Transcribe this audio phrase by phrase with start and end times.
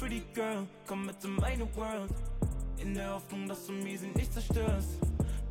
[0.00, 2.10] pretty girl, komm mit in meine World.
[2.78, 4.98] In der Hoffnung, dass du mir sie nicht zerstörst.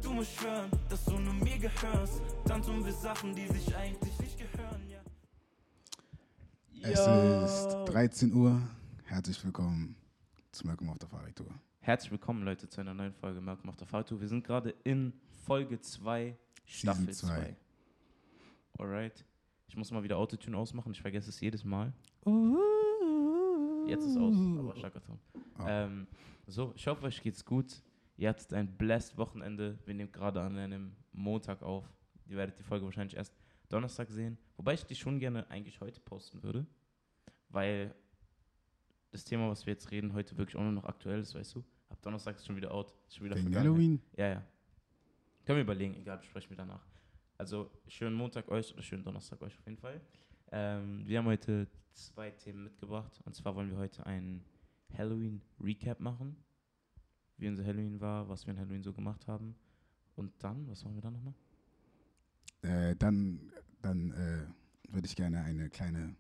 [0.02, 2.20] Du musst schwören, dass du nur mir gehörst.
[2.46, 5.02] Dann tun wir Sachen, die sich eigentlich nicht gehören, ja.
[6.82, 7.00] Es
[7.52, 8.60] ist 13 Uhr.
[9.04, 9.96] Herzlich willkommen
[10.52, 11.54] zu Malcolm auf der Fahrradtour.
[11.82, 14.20] Herzlich willkommen, Leute, zu einer neuen Folge Malcolm auf der Fahrtour.
[14.20, 15.14] Wir sind gerade in
[15.46, 16.36] Folge 2,
[16.66, 17.56] Staffel Season zwei.
[18.78, 18.84] 2.
[18.84, 19.26] Alright.
[19.68, 21.94] Ich muss mal wieder Autotune ausmachen, ich vergesse es jedes Mal.
[23.90, 25.20] Jetzt ist aus, aber Schackerton.
[25.34, 25.64] Oh.
[25.68, 26.08] Ähm,
[26.46, 27.82] so, ich hoffe, euch geht's gut.
[28.18, 29.80] Ihr hattet ein blessed Wochenende.
[29.86, 31.86] Wir nehmen gerade an einem Montag auf.
[32.28, 33.34] Ihr werdet die Folge wahrscheinlich erst
[33.70, 34.38] Donnerstag sehen.
[34.58, 36.66] Wobei ich die schon gerne eigentlich heute posten würde.
[37.50, 37.96] Weil
[39.12, 41.64] das Thema, was wir jetzt reden, heute wirklich auch nur noch aktuell ist, weißt du?
[41.90, 42.94] Ab Donnerstag ist schon wieder out.
[43.08, 43.56] Ist schon wieder Wegen.
[43.56, 44.02] Halloween?
[44.16, 44.44] Ja, ja.
[45.46, 46.86] Können wir überlegen, egal, besprechen wir danach.
[47.38, 50.00] Also, schönen Montag euch oder schönen Donnerstag euch auf jeden Fall.
[50.52, 51.68] Ähm, wir haben heute
[52.08, 53.22] zwei Themen mitgebracht.
[53.26, 54.44] Und zwar wollen wir heute einen
[54.98, 56.36] Halloween-Recap machen.
[57.38, 59.56] Wie unser Halloween war, was wir an Halloween so gemacht haben.
[60.16, 61.34] Und dann, was machen wir dann nochmal?
[62.62, 63.52] Äh, dann
[63.82, 66.16] dann äh, würde ich gerne eine kleine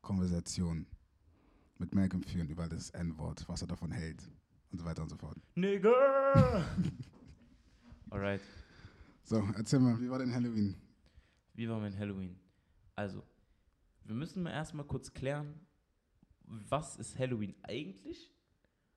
[0.00, 0.86] Konversation
[1.78, 4.28] mit Malcolm führen über das N-Wort, was er davon hält
[4.70, 5.36] und so weiter und so fort.
[5.54, 6.64] Nigger!
[8.10, 8.40] Alright.
[9.24, 10.74] So, erzähl mal, wie war denn Halloween?
[11.54, 12.38] Wie war mein Halloween?
[12.94, 13.22] Also,
[14.04, 15.54] wir müssen mal erstmal kurz klären,
[16.44, 18.30] was ist Halloween eigentlich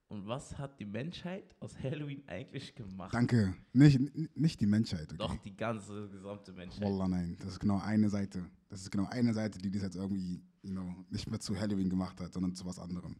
[0.08, 3.14] und was hat die Menschheit aus Halloween eigentlich gemacht?
[3.14, 3.56] Danke.
[3.73, 4.00] Nicht,
[4.38, 5.17] nicht die Menschheit, okay?
[5.17, 6.83] Doch, die ganze gesamte Menschheit.
[6.83, 7.36] Wallah, nein.
[7.39, 8.45] Das ist genau eine Seite.
[8.70, 11.89] Das ist genau eine Seite, die das jetzt irgendwie, you know, nicht mehr zu Halloween
[11.89, 13.16] gemacht hat, sondern zu was anderem.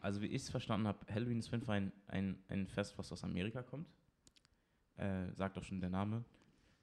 [0.00, 3.24] Also, wie ich es verstanden habe, Halloween ist auf ein, ein, ein Fest, was aus
[3.24, 3.88] Amerika kommt.
[4.96, 6.24] Äh, sagt auch schon der Name.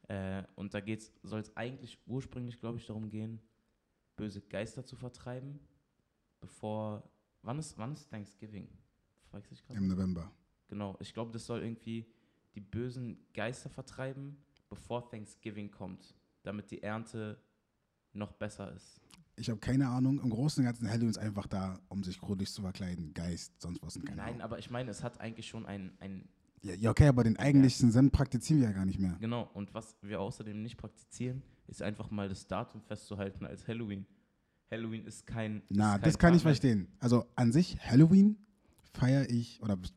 [0.07, 0.81] Äh, und da
[1.23, 3.39] soll es eigentlich ursprünglich, glaube ich, darum gehen,
[4.15, 5.59] böse Geister zu vertreiben,
[6.39, 7.03] bevor.
[7.41, 8.67] Wann ist, wann ist Thanksgiving?
[9.29, 9.79] Verwechsel ich gerade?
[9.79, 10.31] Im November.
[10.67, 12.07] Genau, ich glaube, das soll irgendwie
[12.55, 14.37] die bösen Geister vertreiben,
[14.69, 17.39] bevor Thanksgiving kommt, damit die Ernte
[18.13, 18.99] noch besser ist.
[19.35, 20.19] Ich habe keine Ahnung.
[20.21, 23.13] Im Großen und Ganzen Halloween ist einfach da, um sich gruselig zu verkleiden.
[23.13, 23.95] Geist, sonst was.
[23.95, 24.41] Keine Nein, Ahnung.
[24.41, 26.27] aber ich meine, es hat eigentlich schon ein, ein
[26.61, 29.15] Ja, ja, okay, aber den eigentlichen Sinn praktizieren wir ja gar nicht mehr.
[29.19, 34.05] Genau, und was wir außerdem nicht praktizieren, ist einfach mal das Datum festzuhalten als Halloween.
[34.71, 35.61] Halloween ist kein.
[35.69, 36.87] Na, ist kein das kann ich Tag mehr- verstehen.
[36.99, 38.37] Also an sich, Halloween
[38.93, 39.87] feiere ich, oder be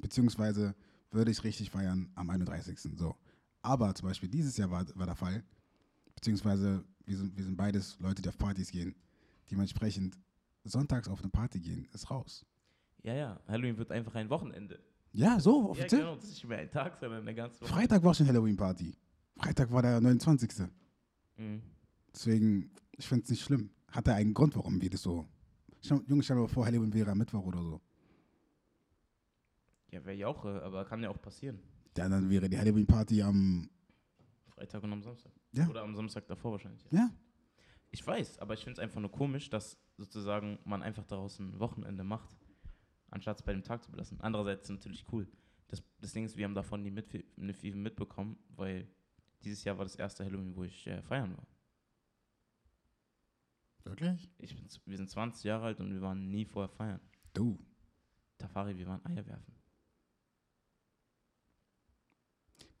[0.00, 0.74] beziehungsweise
[1.10, 2.78] würde ich richtig feiern am 31.
[2.96, 3.14] So.
[3.62, 5.42] Aber zum Beispiel dieses Jahr war, war der Fall,
[6.14, 8.94] beziehungsweise wir sind, wir sind beides Leute, die auf Partys gehen.
[9.50, 10.18] Dementsprechend
[10.64, 12.44] sonntags auf eine Party gehen, ist raus.
[13.02, 14.78] Ja, ja, Halloween wird einfach ein Wochenende.
[15.16, 16.00] Ja, so, Ja, offiziell.
[16.02, 17.70] genau, das ist nicht mehr ein Tag, sondern eine ganze Woche.
[17.72, 18.96] Freitag war schon Halloween-Party.
[19.36, 20.50] Freitag war der 29.
[21.36, 21.62] Mhm.
[22.12, 23.70] Deswegen, ich finde es nicht schlimm.
[23.92, 25.26] Hat er einen Grund, warum wir das so.
[25.82, 27.80] Schau, Junge, stell dir mal vor, Halloween wäre am Mittwoch oder so.
[29.90, 31.60] Ja, wäre ja auch, äh, aber kann ja auch passieren.
[31.96, 33.70] Ja, dann wäre die Halloween-Party am.
[34.46, 35.32] Freitag und am Samstag.
[35.52, 35.68] Ja.
[35.68, 36.82] Oder am Samstag davor wahrscheinlich.
[36.90, 36.98] Ja.
[36.98, 37.10] Ja,
[37.90, 41.58] Ich weiß, aber ich finde es einfach nur komisch, dass sozusagen man einfach daraus ein
[41.60, 42.36] Wochenende macht,
[43.14, 44.20] anstatt es bei dem Tag zu belassen.
[44.20, 45.26] Andererseits ist es natürlich cool.
[45.68, 48.86] Das, das Ding ist, wir haben davon nie mit, nicht viel mitbekommen, weil
[49.42, 51.46] dieses Jahr war das erste Halloween, wo ich äh, feiern war.
[53.84, 54.30] wirklich?
[54.38, 57.00] Ich bin, wir sind 20 Jahre alt und wir waren nie vorher feiern.
[57.32, 57.58] Du.
[58.38, 59.54] Tafari, wir waren Eier werfen.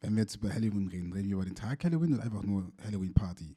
[0.00, 2.72] Wenn wir jetzt über Halloween reden, reden wir über den Tag Halloween oder einfach nur
[2.82, 3.56] Halloween-Party?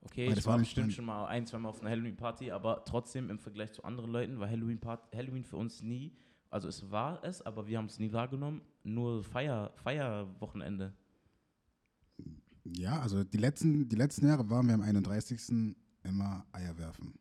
[0.00, 3.30] Okay, Weil ich war bestimmt schon mal ein, zwei Mal auf einer Halloween-Party, aber trotzdem
[3.30, 6.12] im Vergleich zu anderen Leuten war Halloween, Part Halloween für uns nie,
[6.50, 10.94] also es war es, aber wir haben es nie wahrgenommen, nur Feier, Feierwochenende.
[12.64, 15.74] Ja, also die letzten, die letzten Jahre waren wir am 31.
[16.04, 17.18] immer Eier werfen.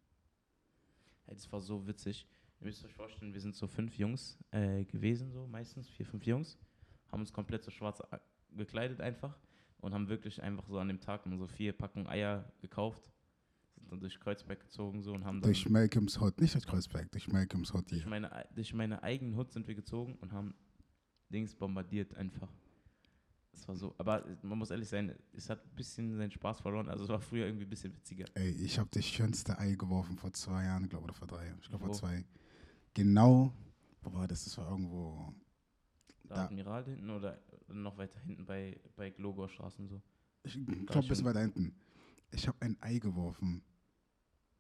[1.25, 2.27] Das war so witzig.
[2.59, 6.25] Ihr müsst euch vorstellen, wir sind so fünf Jungs äh, gewesen, so meistens, vier, fünf
[6.25, 6.57] Jungs,
[7.11, 8.19] haben uns komplett so schwarz a-
[8.55, 9.37] gekleidet einfach
[9.79, 13.11] und haben wirklich einfach so an dem Tag nur so vier Packungen Eier gekauft,
[13.75, 17.11] sind dann durch Kreuzberg gezogen so und haben dann Durch Malcolms Hut, nicht durch Kreuzberg,
[17.11, 18.09] durch Malcolms Hut durch hier.
[18.09, 20.53] meine, ei- durch meine eigenen Hut sind wir gezogen und haben
[21.29, 22.49] Dings bombardiert einfach.
[23.53, 26.89] Es war so, aber man muss ehrlich sein, es hat ein bisschen seinen Spaß verloren,
[26.89, 28.25] also es war früher irgendwie ein bisschen witziger.
[28.35, 31.53] Ey, ich habe das schönste Ei geworfen vor zwei Jahren, glaube oder vor drei.
[31.61, 32.23] Ich glaube vor zwei.
[32.93, 33.51] Genau,
[34.01, 34.43] wo war das?
[34.45, 35.33] Das war irgendwo.
[36.27, 36.45] Da.
[36.45, 40.01] Admiral hinten oder noch weiter hinten bei, bei Glogor Straßen so.
[40.43, 41.73] Ich glaube, ein bisschen weiter hinten.
[42.31, 43.63] Ich habe ein Ei geworfen.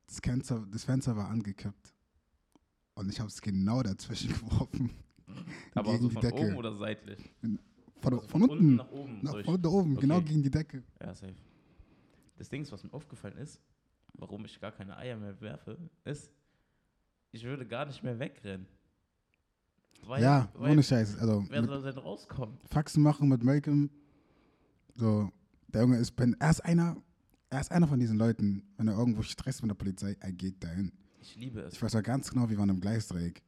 [0.07, 1.93] Das Fenster, das Fenster war angekippt.
[2.95, 4.89] Und ich habe es genau dazwischen geworfen.
[5.75, 6.35] Aber Gegen so die von Decke.
[6.47, 7.19] oben oder seitlich?
[7.41, 7.59] Von,
[8.13, 8.75] Also von, unten.
[8.75, 9.19] nach oben.
[9.23, 10.25] Nach, von oben, genau Okay.
[10.25, 10.83] gegen die Decke.
[11.01, 11.35] Ja, safe.
[12.37, 13.59] Das Ding, ist, was mir aufgefallen ist,
[14.13, 16.31] warum ich gar keine Eier mehr werfe, ist,
[17.31, 18.67] ich würde gar nicht mehr wegrennen.
[20.05, 21.17] Weil, ja, weil, ohne Scheiß.
[21.17, 22.57] Also Wer soll denn rauskommen?
[22.69, 23.89] Faxen machen mit Malcolm.
[24.95, 25.31] So,
[25.67, 26.97] der Junge ist, wenn, er ist einer,
[27.49, 30.63] er ist einer von diesen Leuten, wenn er irgendwo Stress mit der Polizei, er geht
[30.63, 30.91] dahin.
[31.21, 31.73] Ich liebe es.
[31.73, 33.43] Ich weiß noch ganz genau, wir waren im Gleisdreieck.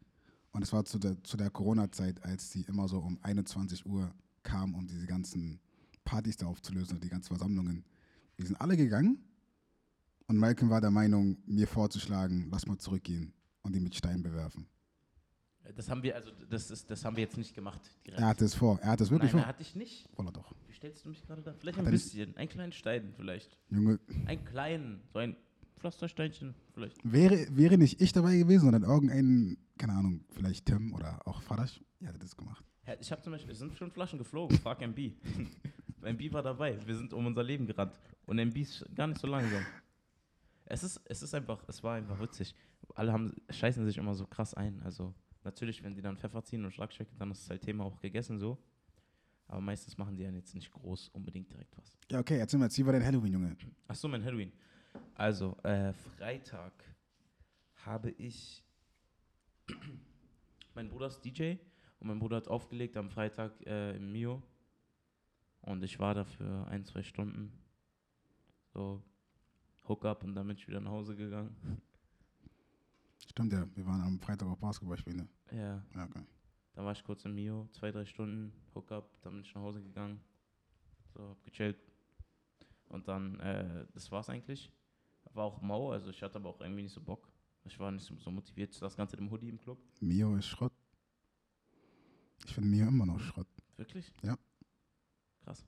[0.52, 4.12] Und es war zu der, zu der Corona-Zeit, als die immer so um 21 Uhr
[4.44, 5.60] kamen, um diese ganzen
[6.04, 7.86] Partys da aufzulösen und die ganzen Versammlungen.
[8.36, 9.20] Wir sind alle gegangen
[10.28, 14.68] und Malcolm war der Meinung, mir vorzuschlagen, lass mal zurückgehen und ihn mit Steinen bewerfen.
[15.76, 17.80] Das haben wir, also das ist, das haben wir jetzt nicht gemacht.
[18.06, 18.22] direkt.
[18.22, 18.80] Er hatte es vor.
[18.82, 19.48] Er hatte es wirklich Nein, vor.
[19.48, 20.08] hatte ich nicht.
[20.16, 20.54] Voller doch.
[20.68, 21.54] Wie stellst du mich gerade da?
[21.54, 22.36] Vielleicht Hat ein bisschen.
[22.38, 23.58] Einen kleinen Stein vielleicht.
[23.70, 25.02] Junge, Einen kleinen.
[25.14, 25.36] So ein
[25.80, 26.98] Pflastersteinchen vielleicht.
[27.04, 31.80] wäre, wäre nicht ich dabei gewesen, sondern irgendein, keine Ahnung, vielleicht Tim oder auch Fadasch,
[32.02, 32.66] ihr hättet das gemacht.
[32.86, 34.58] Ja, Ich habe zum Beispiel, es sind schon Flaschen geflogen.
[34.60, 35.14] Frag MB.
[36.02, 36.78] MB war dabei.
[36.86, 37.94] Wir sind um unser Leben gerannt.
[38.26, 39.66] Und MB ist gar nicht so langsam.
[40.66, 42.54] Es ist, es ist einfach, es war einfach witzig.
[42.96, 44.82] Alle haben, scheißen sich immer so krass ein.
[44.84, 45.14] Also
[45.44, 48.40] natürlich, wenn die dann Pfeffer ziehen und Schlagstücke, dann ist das halt Thema auch gegessen
[48.40, 48.58] so.
[49.48, 51.98] Aber meistens machen die dann jetzt nicht groß unbedingt direkt was.
[52.12, 53.58] Ja, okay, erzähl mal, jetzt, wie war dein Halloween, Junge?
[53.88, 54.52] Ach so, mein Halloween.
[55.16, 56.74] Also, äh, Freitag
[57.86, 58.64] habe ich.
[60.76, 61.56] mein Bruder ist DJ
[62.00, 64.44] und mein Bruder hat aufgelegt am Freitag äh, im Mio.
[65.62, 67.52] Und ich war da für ein, zwei Stunden.
[68.74, 69.04] So,
[69.88, 71.82] Hookup und dann bin ich wieder nach Hause gegangen.
[73.40, 75.30] Stimmt ja, wir waren am Freitag auf Basketball spielen, ne?
[75.58, 76.26] Ja, Ja, okay.
[76.74, 79.82] da war ich kurz im Mio, zwei, drei Stunden, Hookup, dann bin ich nach Hause
[79.82, 80.20] gegangen.
[81.14, 81.82] So, hab gechillt.
[82.90, 84.70] Und dann, äh, das war's eigentlich.
[85.32, 87.32] War auch mau, also ich hatte aber auch irgendwie nicht so Bock.
[87.64, 89.80] Ich war nicht so, motiviert, das Ganze im Hoodie im Club.
[90.02, 90.74] Mio ist Schrott.
[92.46, 93.48] Ich finde Mio immer noch Schrott.
[93.78, 94.12] Wirklich?
[94.22, 94.38] Ja.
[95.46, 95.66] Krass.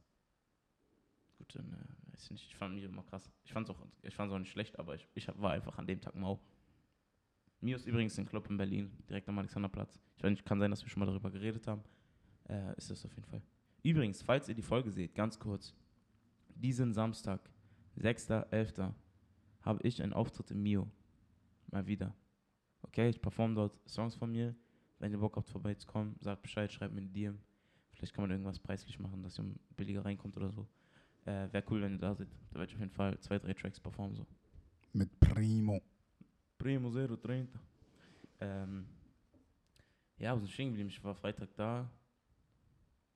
[1.37, 2.47] Gut, dann äh, weiß ich nicht.
[2.49, 3.31] Ich fand Mio immer krass.
[3.45, 6.01] Ich fand's auch, ich fand's auch nicht schlecht, aber ich, ich war einfach an dem
[6.01, 6.41] Tag mau.
[7.61, 9.99] Mio ist übrigens ein Club in Berlin, direkt am Alexanderplatz.
[10.17, 11.83] Ich weiß nicht, kann sein, dass wir schon mal darüber geredet haben.
[12.49, 13.41] Äh, ist das auf jeden Fall.
[13.83, 15.73] Übrigens, falls ihr die Folge seht, ganz kurz.
[16.55, 17.49] Diesen Samstag,
[17.97, 18.93] 6.11.,
[19.61, 20.89] habe ich einen Auftritt im Mio.
[21.71, 22.15] Mal wieder.
[22.81, 24.55] Okay, ich performe dort Songs von mir.
[24.99, 27.39] Wenn ihr Bock habt, vorbeizukommen, sagt Bescheid, schreibt mir eine DM.
[27.93, 29.45] Vielleicht kann man irgendwas preislich machen, dass ihr
[29.77, 30.67] billiger reinkommt oder so.
[31.25, 32.27] Äh, Wäre cool, wenn ihr da seid.
[32.49, 34.15] Da werde ich auf jeden Fall zwei, drei Tracks performen.
[34.15, 34.25] So.
[34.93, 35.81] Mit Primo.
[36.61, 37.47] Primo 030.
[38.39, 38.85] Ähm,
[40.17, 40.89] ja, wir sind stehen geblieben.
[40.89, 41.89] Ich war Freitag da.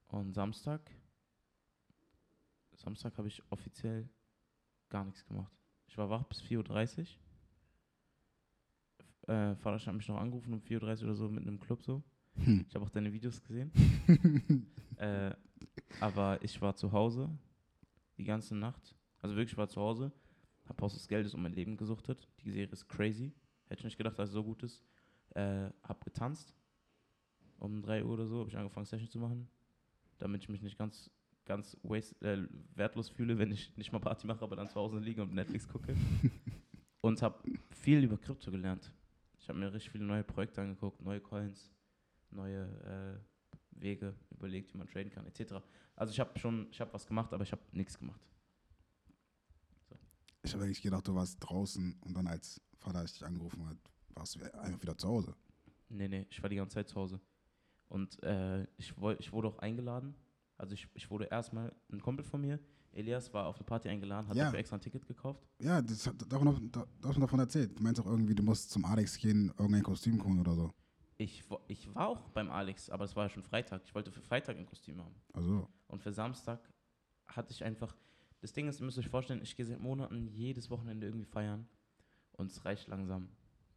[0.08, 0.90] Und Samstag.
[2.72, 4.08] Samstag habe ich offiziell
[4.88, 5.52] gar nichts gemacht.
[5.86, 7.06] Ich war wach bis 4.30
[9.28, 9.32] Uhr.
[9.32, 12.02] Äh, Vater hat mich noch angerufen um 4.30 Uhr oder so mit einem Club so.
[12.34, 12.66] Hm.
[12.68, 13.70] Ich habe auch deine Videos gesehen.
[14.96, 15.32] äh,
[16.00, 17.30] aber ich war zu Hause
[18.18, 18.96] die ganze Nacht.
[19.20, 20.10] Also wirklich, ich war zu Hause.
[20.68, 22.28] Hab Haus des Geldes um mein Leben gesuchtet.
[22.44, 23.32] Die Serie ist crazy.
[23.66, 24.82] Hätte ich nicht gedacht, dass es so gut ist.
[25.34, 26.54] Äh, hab getanzt.
[27.58, 29.48] Um 3 Uhr oder so habe ich angefangen, Session zu machen.
[30.18, 31.10] Damit ich mich nicht ganz,
[31.44, 34.98] ganz waste, äh, wertlos fühle, wenn ich nicht mal Party mache, aber dann zu Hause
[34.98, 35.94] liege und Netflix gucke.
[37.00, 37.38] und habe
[37.70, 38.92] viel über Krypto gelernt.
[39.38, 41.70] Ich habe mir richtig viele neue Projekte angeguckt, neue Coins,
[42.30, 45.54] neue äh, Wege überlegt, wie man traden kann, etc.
[45.94, 48.20] Also ich habe schon, ich habe was gemacht, aber ich habe nichts gemacht.
[50.46, 53.76] Ich habe eigentlich gedacht, du warst draußen und dann als Vater dich angerufen hat,
[54.14, 55.34] warst du einfach wieder zu Hause.
[55.88, 57.20] Nee, nee, ich war die ganze Zeit zu Hause.
[57.88, 60.14] Und äh, ich, woll, ich wurde auch eingeladen.
[60.56, 62.58] Also ich, ich wurde erstmal, ein Kumpel von mir,
[62.92, 64.44] Elias, war auf eine Party eingeladen, hat Ja.
[64.44, 65.46] dafür extra ein Ticket gekauft.
[65.60, 67.78] Ja, das hat davon, da, davon, davon erzählt.
[67.78, 70.70] Du meinst auch irgendwie, du musst zum Alex gehen, irgendein Kostüm holen oder so.
[71.18, 73.82] Ich, ich war auch beim Alex, aber es war ja schon Freitag.
[73.84, 75.14] Ich wollte für Freitag ein Kostüm haben.
[75.32, 76.60] Also, Und für Samstag
[77.26, 77.96] hatte ich einfach.
[78.46, 81.66] Das Ding ist, ihr müsst euch vorstellen, ich gehe seit Monaten jedes Wochenende irgendwie feiern.
[82.30, 83.28] Und es reicht langsam.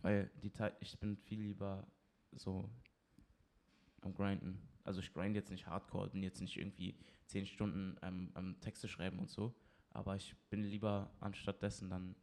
[0.03, 1.87] Weil die Te ich bin viel lieber
[2.33, 2.69] so
[4.01, 4.61] am Grinden.
[4.83, 6.93] Also ich grind jetzt nicht hardcore, bin jetzt nicht irgendwie
[7.25, 9.55] zehn Stunden am, am Texte schreiben und so.
[9.89, 12.15] Aber ich bin lieber anstatt dessen dann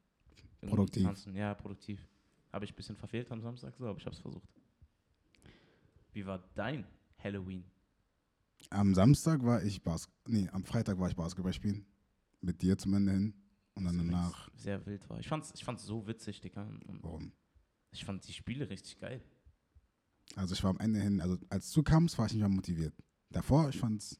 [0.60, 1.02] Produktiv.
[1.02, 1.34] tanzen.
[1.34, 2.08] Ja, produktiv.
[2.52, 4.48] Habe ich ein bisschen verfehlt am Samstag, so, aber ich habe es versucht.
[6.12, 6.86] Wie war dein
[7.18, 7.64] Halloween?
[8.70, 11.84] am Samstag war ich Bas nee, am Freitag war ich Basketball spielen.
[12.40, 13.34] Mit dir zum Ende hin.
[13.74, 15.20] Und dann danach, Sehr wild war.
[15.20, 16.62] Ich fand's, ich fand's so witzig, Digga.
[16.86, 17.32] Und warum?
[17.90, 19.22] Ich fand die Spiele richtig geil.
[20.34, 22.94] Also ich war am Ende hin, also als du kamst, war ich nicht mehr motiviert.
[23.30, 24.18] Davor, ich fand's,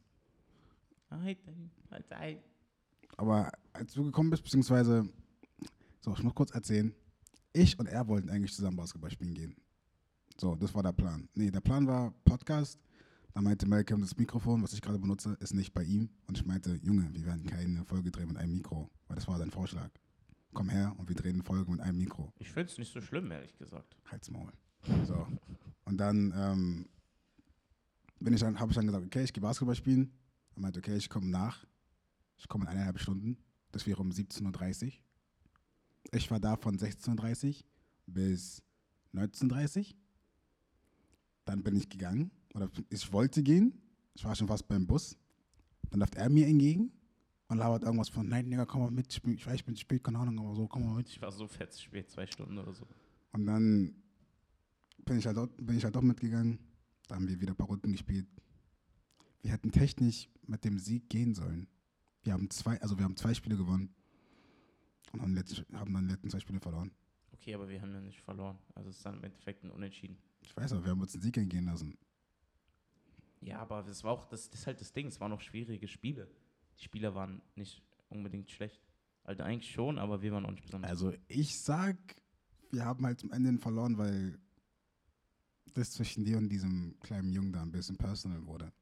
[3.17, 5.09] aber als du gekommen bist, beziehungsweise,
[6.01, 6.95] so, ich muss kurz erzählen,
[7.53, 9.57] ich und er wollten eigentlich zusammen Basketball spielen gehen.
[10.39, 11.29] So, das war der Plan.
[11.35, 12.79] Nee, der Plan war Podcast.
[13.37, 16.09] Da meinte Malcolm, das Mikrofon, was ich gerade benutze, ist nicht bei ihm.
[16.27, 18.91] Und ich meinte, Junge, wir werden keine Folge drehen mit einem Mikro.
[19.09, 19.91] Weil das war sein Vorschlag.
[20.55, 22.33] Komm her und wir drehen eine Folge mit einem Mikro.
[22.39, 23.95] Ich find's nicht so schlimm, ehrlich gesagt.
[24.07, 24.51] Halt's Maul.
[25.05, 25.27] So.
[25.85, 26.89] Und dann ähm,
[28.21, 30.15] bin ich dann, habe ich dann gesagt, okay, ich gehe Basketball spielen.
[30.55, 31.63] Er meinte, okay, ich komme nach.
[32.39, 33.37] Ich komme in eineinhalb Stunden.
[33.71, 34.93] Das wäre um 17.30 Uhr.
[36.13, 37.65] Ich war da von 16.30 Uhr
[38.07, 38.63] bis
[39.13, 39.95] 19.30 Uhr.
[41.45, 42.31] Dann bin ich gegangen.
[42.57, 43.75] Oder ich wollte gehen.
[44.15, 45.17] Ich war schon fast beim Bus.
[45.91, 46.91] Dann läuft er mir entgegen
[47.49, 49.13] und labert irgendwas von, nein, Digga, komm mal mit.
[49.13, 51.09] Ich, bin, ich weiß, ich bin spät, keine Ahnung, aber so, komm mal mit.
[51.09, 52.87] Ich war so fett spät, zwei Stunden oder so.
[53.33, 53.95] Und dann
[55.05, 56.59] bin ich halt, dort, bin ich halt doch mitgegangen.
[57.07, 58.27] Da haben wir wieder ein paar Runden gespielt.
[59.43, 61.69] Wir hätten technisch mit dem Sieg gehen sollen.
[62.25, 63.95] Wir haben zwei, also wir haben zwei Spiele gewonnen
[65.13, 66.91] und haben, letzt, haben dann die letzten zwei Spiele verloren.
[67.33, 68.59] Okay, aber wir haben ja nicht verloren.
[68.75, 70.17] Also es ist dann im Endeffekt ein Unentschieden.
[70.41, 71.97] Ich weiß aber, wir haben uns einen Sieg entgehen lassen.
[73.47, 75.87] Ja, aber das war auch, das, das ist halt das Ding, es waren auch schwierige
[75.87, 76.29] Spiele.
[76.79, 78.83] Die Spieler waren nicht unbedingt schlecht.
[79.23, 80.91] Also eigentlich schon, aber wir waren auch nicht besonders.
[80.91, 81.97] Also ich sag,
[82.73, 84.37] wir haben halt zum Ende verloren, weil
[85.75, 88.73] das zwischen dir und diesem kleinen Jungen da ein bisschen personal wurde.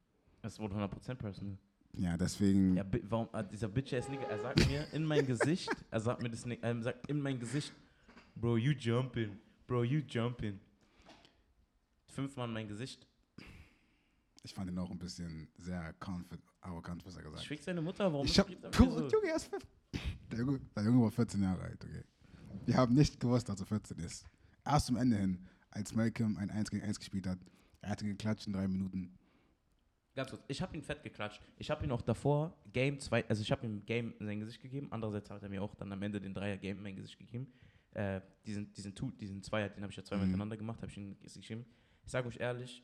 [0.41, 1.57] Es wurde 100% personal.
[1.93, 2.75] Ja, deswegen.
[2.75, 6.29] Ja, warum, ah, dieser bitch-ass Nigga, er sagt mir in mein Gesicht, er sagt mir
[6.29, 7.71] das, er sagt in mein Gesicht,
[8.35, 10.59] Bro, you jumping, Bro, you jumping.
[12.07, 13.07] Fünfmal in mein Gesicht.
[14.45, 15.95] Ich fand ihn auch ein bisschen sehr
[16.61, 17.45] arrogant, was er gesagt hat.
[17.45, 18.47] Schwieg seine Mutter, warum Ich hab?
[18.47, 19.49] Junge, er ist
[20.31, 22.03] der Junge, der Junge war 14 Jahre alt, okay.
[22.65, 24.23] Wir haben nicht gewusst, dass er 14 ist.
[24.63, 27.39] Erst zum Ende hin, als Malcolm ein 1 gegen 1 gespielt hat,
[27.81, 29.17] er hatte geklatscht in drei Minuten.
[30.15, 31.41] Ganz kurz, ich habe ihn fett geklatscht.
[31.57, 34.61] Ich habe ihn auch davor Game 2, also ich habe ihm Game in sein Gesicht
[34.61, 34.87] gegeben.
[34.91, 37.51] Andererseits hat er mir auch dann am Ende den Dreier Game in mein Gesicht gegeben.
[37.93, 40.29] Äh, diesen, diesen, Two, diesen Zweier, den habe ich ja zweimal Mhm.
[40.31, 41.65] hintereinander gemacht, habe ich ihm geschrieben.
[42.05, 42.83] Ich sage euch ehrlich,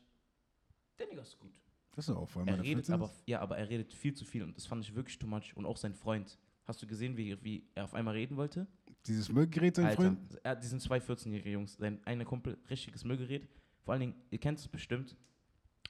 [1.11, 1.59] der ist gut.
[1.95, 4.23] Das ist auch vor allem, Er redet 14 aber, ja, aber er redet viel zu
[4.25, 5.55] viel und das fand ich wirklich too much.
[5.55, 6.37] Und auch sein Freund.
[6.65, 8.67] Hast du gesehen, wie, wie er auf einmal reden wollte?
[9.05, 10.39] Dieses Müllgerät, sein Alter, Freund?
[10.43, 11.75] er, die sind zwei 14-jährige Jungs.
[11.75, 13.49] Sein eine Kumpel, richtiges Müllgerät.
[13.83, 15.17] Vor allen Dingen, ihr kennt es bestimmt,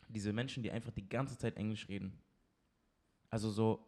[0.07, 2.17] diese Menschen, die einfach die ganze Zeit Englisch reden.
[3.29, 3.85] Also so,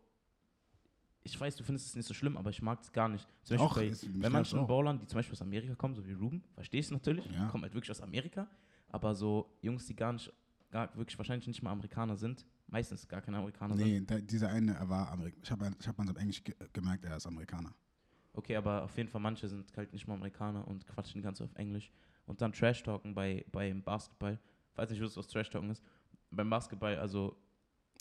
[1.24, 3.26] ich weiß, du findest es nicht so schlimm, aber ich mag es gar nicht.
[3.44, 4.68] Zum Beispiel Auch, bei, ist- bei manchen.
[4.68, 7.48] Bowlern, die zum Beispiel aus Amerika kommen, so wie Ruben, verstehe ich es natürlich, Ja.
[7.48, 8.48] kommen halt wirklich aus Amerika,
[8.90, 10.32] aber so Jungs, die gar nicht,
[10.74, 14.10] gar wirklich wahrscheinlich nicht mal Amerikaner sind, meistens gar keine Amerikaner sind.
[14.10, 15.44] Nee, dieser eine, er war Amerikaner.
[15.44, 17.74] Ich habe ich hab an seinem Englisch ge gemerkt, er ist Amerikaner.
[18.34, 21.54] Okay, aber auf jeden Fall manche sind halt nicht mal Amerikaner und quatschen ganz auf
[21.54, 21.92] Englisch.
[22.26, 24.40] Und dann Trash-Talken bei, beim Basketball.
[24.72, 25.84] Ich weiß nicht, was Trash-Talken ist.
[26.32, 27.38] Beim Basketball, also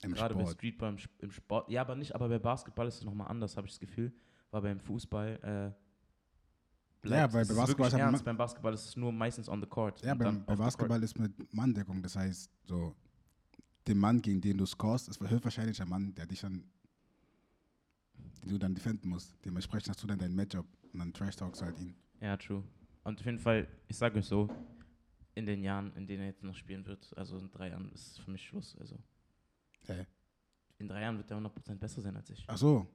[0.03, 0.55] Im gerade bei Sport.
[0.55, 1.69] Streetball, im, im Sport.
[1.69, 4.15] Ja, aber nicht, aber bei Basketball ist es nochmal anders, habe ich das Gefühl.
[4.51, 5.83] Weil beim Fußball, äh,
[7.05, 8.25] Ja, bleibt- weil es bei Basketball ist ernst.
[8.25, 10.01] Beim Basketball ist es nur meistens on the court.
[10.05, 12.01] Ja, beim, bei Basketball ist mit Manndeckung.
[12.03, 12.95] Das heißt, so,
[13.89, 16.65] den Mann, gegen den du scorest, ist höchstwahrscheinlich der Mann, der dich dann,
[18.45, 19.35] den du dann defenden musst.
[19.45, 21.95] Dementsprechend hast du dann dein Matchup und dann trash talkst du halt ihn.
[22.21, 22.63] Ja, true.
[23.03, 24.49] Und auf jeden Fall, ich sage euch so,
[25.35, 28.21] in den Jahren, in denen er jetzt noch spielen wird, also in drei Jahren, ist
[28.21, 28.77] für mich Schluss.
[28.79, 28.97] Also
[29.87, 30.07] Hä?
[30.79, 32.45] in drei Jahren wird er 100% besser sein als ich.
[32.47, 32.87] Ach so.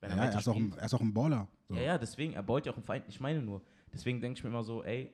[0.00, 1.48] Wenn Ja, er er, weiter ist auch ein, er ist auch ein Baller.
[1.68, 1.74] So.
[1.74, 3.04] Ja, ja, deswegen, er baut ja auch einen Feind.
[3.08, 3.62] Ich meine nur,
[3.92, 5.12] deswegen denke ich mir immer so, ey,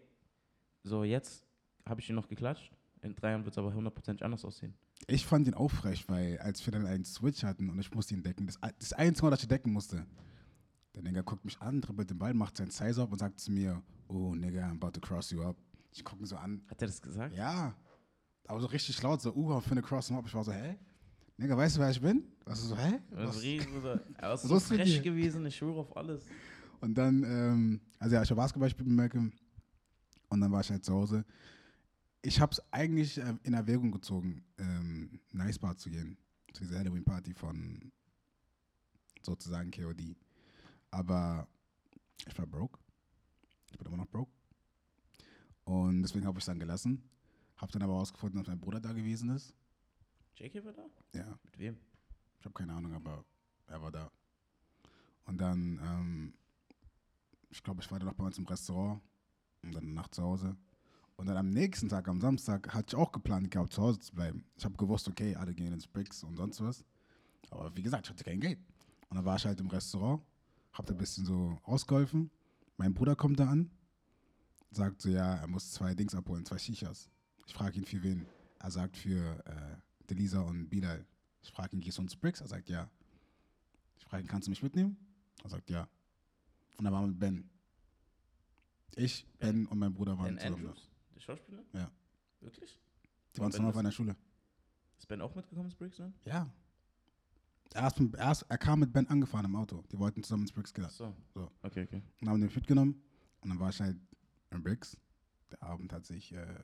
[0.82, 1.44] so jetzt
[1.86, 2.72] habe ich ihn noch geklatscht.
[3.02, 4.74] In drei Jahren wird es aber 100% anders aussehen.
[5.08, 8.14] Ich fand ihn auch frech, weil als wir dann einen Switch hatten und ich musste
[8.14, 10.06] ihn decken, das, das Einzige, was ich decken musste,
[10.94, 13.50] der Nigga guckt mich an, dribbelt den Ball, macht seinen Size up und sagt zu
[13.50, 15.56] mir, oh Nigga, I'm about to cross you up.
[15.90, 17.34] Ich gucke ihn so an, Hat er das gesagt?
[17.34, 17.74] ja,
[18.46, 20.26] aber so richtig laut, so, uh, für eine Cross him up.
[20.26, 20.78] Ich war so, hä?
[21.36, 22.24] Nigga, weißt du, wer ich bin?
[22.44, 23.00] Was ist so, hä?
[23.10, 23.36] Was?
[23.36, 23.82] ist riesen,
[24.18, 26.24] er ist so frech gewesen, ich schwöre auf alles.
[26.80, 29.32] Und dann, ähm, also ja, ich habe Basketball gespielt mit Malcolm
[30.28, 31.24] und dann war ich halt zu Hause.
[32.22, 36.16] Ich habe es eigentlich äh, in Erwägung gezogen, ähm, Nice Bar zu gehen,
[36.52, 37.92] zu dieser Halloween-Party von
[39.22, 40.16] sozusagen KOD.
[40.90, 41.46] Aber
[42.26, 42.78] ich war broke.
[43.70, 44.30] Ich bin immer noch broke.
[45.64, 47.02] Und deswegen habe ich es dann gelassen.
[47.56, 49.54] Habe dann aber herausgefunden, dass mein Bruder da gewesen ist.
[50.42, 50.82] JK war da?
[51.14, 51.76] Ja, Mit wem?
[52.40, 53.24] ich habe keine Ahnung, aber
[53.68, 54.10] er war da.
[55.24, 56.34] Und dann, ähm,
[57.48, 59.00] ich glaube, ich war dann noch bei uns im Restaurant
[59.62, 60.56] und dann Nacht zu Hause.
[61.14, 64.12] Und dann am nächsten Tag, am Samstag, hatte ich auch geplant gehabt, zu Hause zu
[64.12, 64.44] bleiben.
[64.56, 66.84] Ich habe gewusst, okay, alle gehen ins Bricks und sonst was.
[67.50, 68.58] Aber wie gesagt, ich hatte kein Geld.
[69.10, 70.24] Und dann war ich halt im Restaurant,
[70.72, 72.32] habe da ein bisschen so ausgeholfen.
[72.78, 73.70] Mein Bruder kommt da an,
[74.72, 77.08] sagt so, ja, er muss zwei Dings abholen, zwei Shishas.
[77.46, 78.26] Ich frage ihn für wen.
[78.58, 79.76] Er sagt für äh,
[80.12, 81.06] Delisa und Bilal.
[81.42, 82.40] Ich frage ihn, gehst du ins Bricks?
[82.40, 82.90] Er sagt ja.
[83.96, 84.96] Ich frage ihn, kannst du mich mitnehmen?
[85.42, 85.88] Er sagt ja.
[86.76, 87.50] Und waren wir mit Ben.
[88.94, 90.66] Ich, Ben und mein Bruder waren Ben zusammen.
[90.66, 90.90] Andrews?
[91.14, 91.64] Der Schauspieler?
[91.72, 91.90] Ja.
[92.40, 92.78] Wirklich?
[93.34, 94.14] Die waren zusammen auf einer Schule.
[94.98, 96.12] Ist Ben auch mitgekommen ins Bricks dann?
[96.26, 96.52] Ja.
[97.72, 99.82] Er, ist er, ist, er kam mit Ben angefahren im Auto.
[99.90, 100.86] Die wollten zusammen ins Bricks gehen.
[100.90, 101.16] So.
[101.32, 101.50] So.
[101.62, 102.02] Okay, okay.
[102.20, 103.02] Und haben den mitgenommen.
[103.40, 103.96] Und dann war ich halt
[104.50, 104.94] im Bricks.
[105.50, 106.62] der Abend hat sich äh,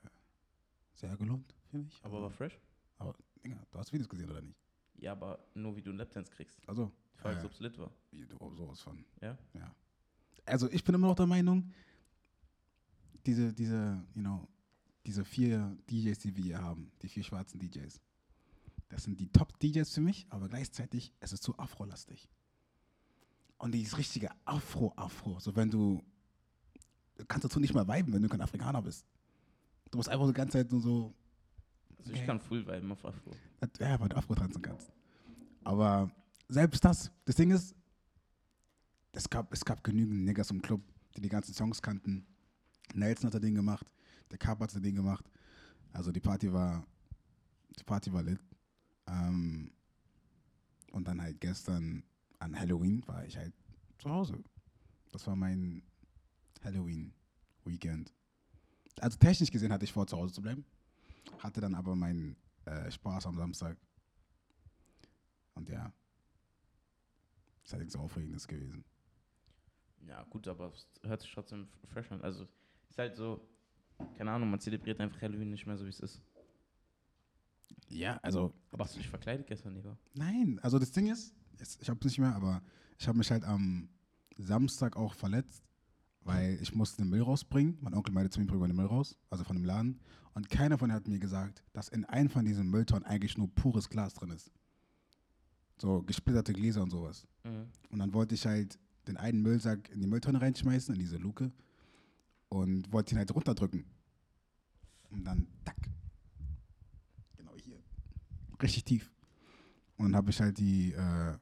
[0.95, 2.05] sehr gelohnt, finde ich.
[2.05, 2.61] Aber war fresh?
[2.99, 3.15] aber,
[3.45, 4.59] Digga, du hast Videos gesehen, oder nicht?
[4.97, 6.59] Ja, aber nur wie du einen Lapdance kriegst.
[6.69, 7.45] Also, Frage Äh.
[7.45, 7.91] ob es lit war.
[8.11, 9.05] wie du sowas von.
[9.21, 9.37] Ja?
[9.55, 9.75] Ja.
[10.45, 11.71] Also ich bin immer noch der Meinung,
[13.27, 14.49] diese, diese, you know,
[15.05, 18.01] diese vier DJs, die wir hier haben, die vier schwarzen DJs,
[18.89, 22.29] das sind die Top-DJs für mich, aber gleichzeitig es ist zu Afro-lastig.
[23.59, 25.41] Und die ist richtige Afro-Afro.
[25.41, 26.03] So wenn du,
[27.17, 29.05] du kannst dazu nicht mal viben, wenn du kein Afrikaner bist.
[29.91, 31.15] Du musst einfach die ganze Zeit nur so,
[31.99, 32.21] Also Okay.
[32.21, 33.33] ich kann full viben auf Afro.
[33.81, 34.93] ja, weil du Afro tanzen kannst.
[35.65, 36.11] Aber
[36.49, 37.75] selbst das, das Ding ist,
[39.13, 40.81] es gab, es gab genügend Niggas im Club,
[41.17, 42.25] die die ganzen Songs kannten.
[42.95, 43.87] Nelson hat das Ding gemacht,
[44.31, 45.29] der Carp hat das Ding gemacht.
[45.93, 46.87] Also die Party war,
[47.79, 48.41] die Party war lit.
[49.07, 49.73] Ähm,
[50.93, 52.03] und dann halt gestern
[52.39, 53.53] an Halloween war ich halt
[53.99, 54.43] zu Hause.
[55.11, 55.83] Das war mein
[56.63, 58.13] Halloween-Weekend.
[59.01, 60.65] Also technisch gesehen hatte ich vor, zu Hause zu bleiben.
[61.39, 63.77] Hatte dann aber meinen äh, Spaß am Samstag.
[65.55, 65.93] Und ja,
[67.65, 68.85] ist halt nichts Aufregendes gewesen.
[70.07, 72.23] Ja, gut, aber es hört sich trotzdem fresh an.
[72.23, 72.47] Also,
[72.89, 73.47] ist halt so,
[74.17, 76.23] keine Ahnung, man zelebriert einfach Halloween nicht mehr so, wie es ist.
[77.89, 79.97] Ja, also Aber hast du dich verkleidet gestern, Digga?
[80.15, 81.35] Nein, also das Ding ist,
[81.81, 82.63] ich habe es nicht mehr, aber
[82.99, 83.89] ich habe mich halt am
[84.37, 85.68] Samstag auch verletzt,
[86.29, 87.79] weil ich musste den Müll rausbringen.
[87.81, 89.99] Mein Onkel meinte zu mir, bring mal den Müll raus, also von dem Laden.
[90.35, 93.49] Und keiner von denen hat mir gesagt, dass in einem von diesen Mülltonnen eigentlich nur
[93.55, 94.53] pures Glas drin ist.
[95.81, 97.27] So gesplitterte Gläser und sowas.
[97.45, 97.69] Mhm.
[97.89, 101.51] Und dann wollte ich halt den einen Müllsack in die Mülltonne reinschmeißen, in diese Luke.
[102.51, 103.87] Und wollte ihn halt runterdrücken.
[105.11, 105.79] Und dann, tack.
[107.39, 107.79] Genau hier.
[108.63, 109.11] Richtig tief.
[109.97, 111.39] Und dann habe ich halt die, äh,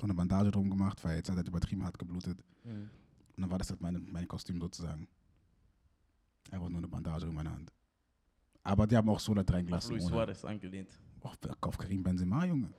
[0.00, 2.42] so eine Bandage drum gemacht, weil jetzt hat er übertrieben hart geblutet.
[2.64, 2.90] Mhm.
[3.36, 5.08] Und dann war das halt meine, mein Kostüm sozusagen.
[6.50, 7.72] Einfach nur eine Bandage in meiner Hand.
[8.62, 9.92] Aber die haben auch so da Auf reingelassen.
[9.92, 10.98] Luis Suarez angelehnt.
[11.20, 12.72] auf, auf Karim Benzema, Junge.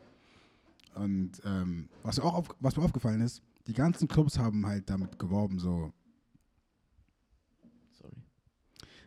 [0.96, 4.90] Und ähm, was, mir auch auf, was mir aufgefallen ist, die ganzen Clubs haben halt
[4.90, 5.92] damit geworben, so,
[7.92, 8.16] Sorry.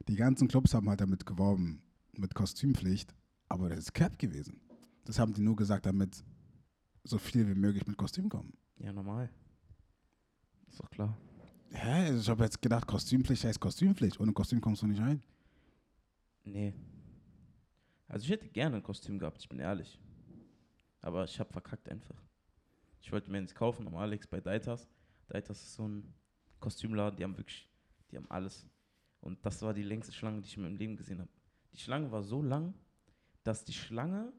[0.07, 3.14] die ganzen Clubs haben halt damit geworben, mit Kostümpflicht,
[3.49, 4.61] aber das ist Cap gewesen.
[5.05, 6.22] Das haben die nur gesagt, damit
[7.05, 8.53] so viel wie möglich mit Kostüm kommen.
[8.79, 9.31] Ja, normal.
[10.68, 11.16] Ist doch klar.
[11.70, 12.16] Hä?
[12.16, 14.18] Ich habe jetzt gedacht, Kostümpflicht heißt Kostümpflicht.
[14.20, 15.22] Ohne Kostüm kommst du nicht rein.
[16.44, 16.74] Nee.
[18.07, 20.00] Also ich hätte gerne ein Kostüm gehabt, ich bin ehrlich.
[21.00, 22.22] Aber ich habe verkackt einfach.
[23.00, 24.88] Ich wollte mir eins kaufen am Alex bei Deitas.
[25.28, 26.14] Deitas ist so ein
[26.59, 27.68] Kostümladen, die haben wirklich,
[28.11, 28.66] die haben alles.
[29.20, 31.31] Und das war die längste Schlange, die ich in meinem Leben gesehen habe.
[31.72, 32.74] Die Schlange war so lang,
[33.44, 34.33] dass die Schlange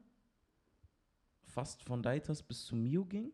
[1.44, 3.32] fast von Deitas bis zu Mio ging.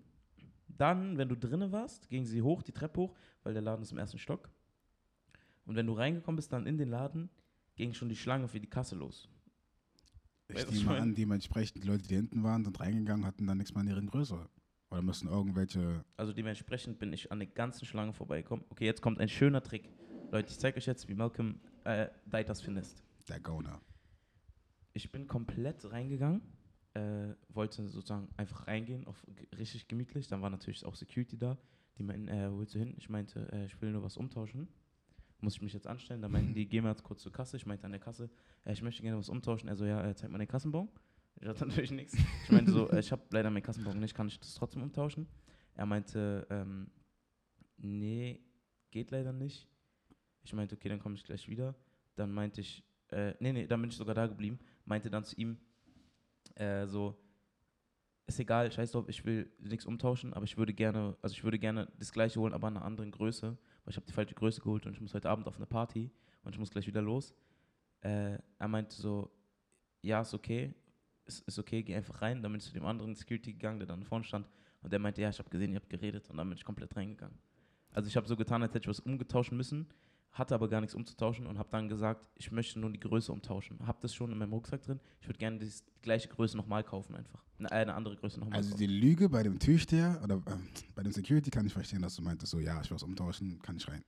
[0.79, 3.93] Dann, wenn du drinnen warst, ging sie hoch, die Treppe hoch, weil der Laden ist
[3.93, 4.51] im ersten Stock.
[5.65, 7.31] Und wenn du reingekommen bist, dann in den Laden,
[7.77, 9.29] ging schon die Schlange für die Kasse los.
[10.49, 13.59] Ich Weißt nehme ich an, dementsprechend die Leute, die hinten waren, sind reingegangen, hatten dann
[13.59, 14.49] nichts mehr in deren Größe.
[14.91, 18.65] Oder müssen irgendwelche Also dementsprechend bin ich an der ganzen Schlange vorbeigekommen.
[18.69, 19.91] Okay, jetzt kommt ein schöner Trick.
[20.31, 22.87] Leute, ich zeige euch jetzt, wie Malcolm äh, Deitas findet.
[23.29, 23.81] der Gauner.
[24.93, 26.41] Ich bin komplett reingegangen,
[26.97, 30.29] äh, wollte sozusagen einfach reingehen, auf richtig gemütlich.
[30.29, 31.59] Dann war natürlich auch Security da.
[31.99, 32.95] Die meinten, äh, wo willst du hin?
[32.97, 34.69] Ich meinte, äh, ich will nur was umtauschen.
[35.41, 36.23] Muss ich mich jetzt anstellen?
[36.23, 37.57] Dann meinten die, geh mal jetzt kurz zur Kasse.
[37.59, 38.31] Ich meinte an der Kasse,
[38.65, 39.69] äh, ich möchte gerne was umtauschen.
[39.69, 40.89] Er so, ja, äh, zeig mal den Kassenbon.
[41.41, 42.17] Ich hatte natürlich nichts.
[42.45, 45.29] Ich meinte so, äh, ich habe leider meinen Kassenbon nicht, kann ich das trotzdem umtauschen?
[45.75, 46.91] Er meinte, ähm,
[47.77, 48.41] nee,
[48.91, 49.69] geht leider nicht.
[50.43, 51.75] Ich meinte, okay, dann komme ich gleich wieder.
[52.15, 54.59] Dann meinte ich, äh, nee, nee, dann bin ich sogar da geblieben.
[54.87, 55.59] Meinte dann zu ihm,
[56.57, 57.17] äh, so,
[58.27, 61.59] ist egal, scheiß drauf, ich will nichts umtauschen, aber ich würde gerne, also ich würde
[61.59, 64.61] gerne das gleiche holen, aber in einer anderen Größe, weil ich habe die falsche Größe
[64.61, 66.11] geholt und ich muss heute Abend auf eine Party
[66.43, 67.35] und ich muss gleich wieder los.
[68.01, 69.31] Äh, er meinte so,
[70.03, 70.75] ja, ist okay,
[71.25, 72.43] ist, ist okay, geh einfach rein.
[72.43, 74.49] Dann bin ich zu dem anderen Security gegangen, der dann vorne stand
[74.83, 76.97] und der meinte, ja, ich habe gesehen, ihr habt geredet und dann bin ich komplett
[76.97, 77.39] reingegangen.
[77.91, 79.87] Also ich habe so getan, als hätte ich was umgetauschen müssen,
[80.39, 83.79] hatte aber gar nichts umzutauschen und habe dann gesagt, ich möchte nur die Größe umtauschen.
[83.87, 85.01] Habe das schon in meinem Rucksack drin.
[85.21, 85.71] Ich würde gerne die
[86.03, 87.43] gleiche Größe nochmal kaufen einfach.
[87.59, 88.81] Eine, eine andere Größe nochmal Also kaufen.
[88.81, 92.23] die Lüge bei dem Türsteher oder ähm, bei dem Security kann ich verstehen, dass du
[92.23, 94.05] meintest, so ja, ich will was umtauschen, kann ich rein.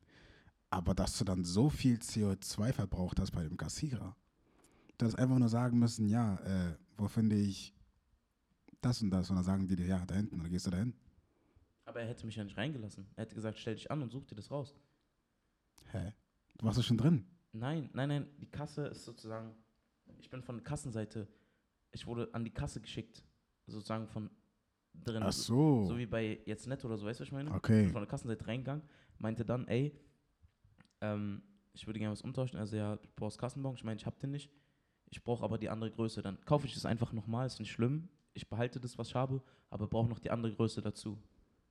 [0.70, 4.14] Aber dass du dann so viel CO2 verbraucht hast bei dem Kassierer,
[4.98, 7.72] du hast einfach nur sagen müssen, ja, äh, wo finde ich
[8.82, 9.30] das und das?
[9.30, 10.92] Und dann sagen die dir, ja, da hinten, dann gehst du da hin.
[11.86, 13.06] Aber er hätte mich ja nicht reingelassen.
[13.16, 14.74] Er hätte gesagt, stell dich an und such dir das raus.
[15.92, 16.12] Hä?
[16.58, 17.24] Du warst doch schon drin.
[17.52, 19.54] Nein, nein, nein, die Kasse ist sozusagen,
[20.18, 21.26] ich bin von der Kassenseite,
[21.92, 23.24] ich wurde an die Kasse geschickt,
[23.66, 24.30] sozusagen von
[24.94, 25.22] drin.
[25.22, 25.84] Ach so.
[25.84, 27.52] So wie bei jetzt Netto oder so, weißt du, was ich meine?
[27.52, 27.88] Okay.
[27.88, 28.82] Von der Kassenseite reingegangen,
[29.18, 29.98] meinte dann, ey,
[31.00, 32.58] ähm, ich würde gerne was umtauschen.
[32.58, 33.74] Also ja, du brauchst Kassenbon.
[33.74, 34.50] Ich meine, ich habe den nicht.
[35.10, 36.22] Ich brauche aber die andere Größe.
[36.22, 38.08] Dann kaufe ich das einfach nochmal, ist nicht schlimm.
[38.34, 41.18] Ich behalte das, was ich habe, aber brauche noch die andere Größe dazu.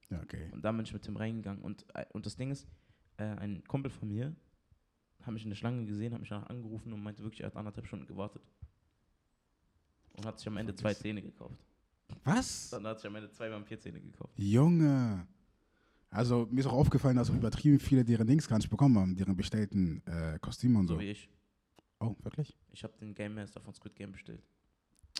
[0.10, 0.50] Ja, okay.
[0.54, 1.62] Und dann bin ich mit dem reingegangen.
[1.62, 2.68] Und, äh, und das Ding ist,
[3.18, 4.36] äh, ein Kumpel von mir
[5.22, 7.56] hat mich in der Schlange gesehen, hat mich danach angerufen und meinte wirklich, er hat
[7.58, 8.42] anderthalb Stunden gewartet.
[10.14, 10.94] Und hat sich am Ende zwei.
[10.94, 11.60] Zähne gekauft.
[12.24, 12.70] Was?
[12.70, 14.34] Dann hat sich am Ende zwei Vampirzähne gekauft.
[14.38, 15.28] Junge.
[16.10, 19.16] Also mir ist auch aufgefallen, dass auch übertrieben viele deren Dings gar nicht bekommen haben,
[19.16, 21.00] deren bestellten äh, Kostüme und So so.
[21.02, 21.30] wie ich.
[22.00, 22.56] Oh, wirklich?
[22.72, 24.42] Ich habe den Game Master von Squid Game bestellt.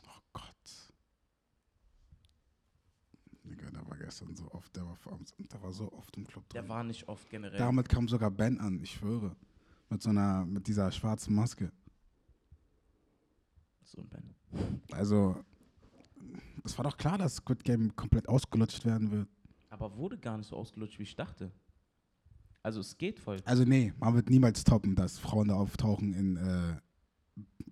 [0.08, 0.94] Oh Gott.
[3.48, 4.98] Digga, der war gestern so oft, der war,
[5.52, 6.62] der war so oft im Club drin.
[6.62, 7.58] Der war nicht oft generell.
[7.58, 9.36] Damit kam sogar Ben an, ich schwöre.
[9.90, 11.72] Mit so einer, mit dieser schwarzen Maske.
[13.84, 14.36] so ein Ben.
[14.92, 15.44] Also,
[16.64, 19.30] es war doch klar, dass Squid Game komplett ausgelutscht werden wird.
[19.70, 21.52] Aber wurde gar nicht so ausgelutscht, wie ich dachte.
[22.64, 23.38] Also es geht voll.
[23.46, 26.82] Also, nee, man wird niemals toppen, dass Frauen da auftauchen in äh,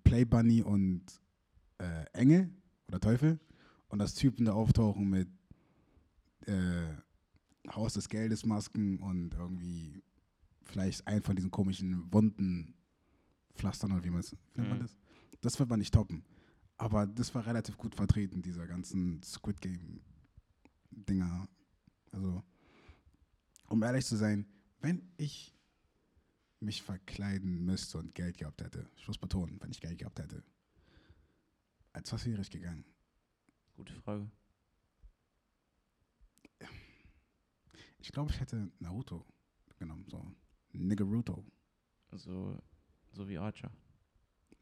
[0.04, 1.04] Play Bunny und
[1.78, 2.50] äh, Engel
[2.88, 3.38] oder Teufel
[3.88, 5.28] und dass Typen da auftauchen mit
[6.46, 6.94] äh,
[7.70, 10.02] Haus des Geldes Masken und irgendwie
[10.62, 12.74] vielleicht ein von diesen komischen Wunden
[13.54, 14.82] Pflastern oder wie man es wie nennt man Mhm.
[14.82, 14.96] das?
[15.40, 16.24] Das wird man nicht toppen.
[16.78, 20.00] Aber das war relativ gut vertreten, dieser ganzen Squid Game
[20.90, 21.48] Dinger.
[22.12, 22.42] Also,
[23.68, 24.46] um ehrlich zu sein,
[24.80, 25.54] wenn ich
[26.60, 30.42] mich verkleiden müsste und Geld gehabt hätte, ich muss betonen, wenn ich Geld gehabt hätte,
[31.92, 32.84] als was wäre ich gegangen?
[33.74, 34.30] Gute Frage.
[38.06, 39.26] Ich glaube, ich hätte Naruto
[39.80, 40.24] genommen, so
[40.72, 41.44] Niggeruto.
[42.12, 42.56] So,
[43.10, 43.68] so wie Archer.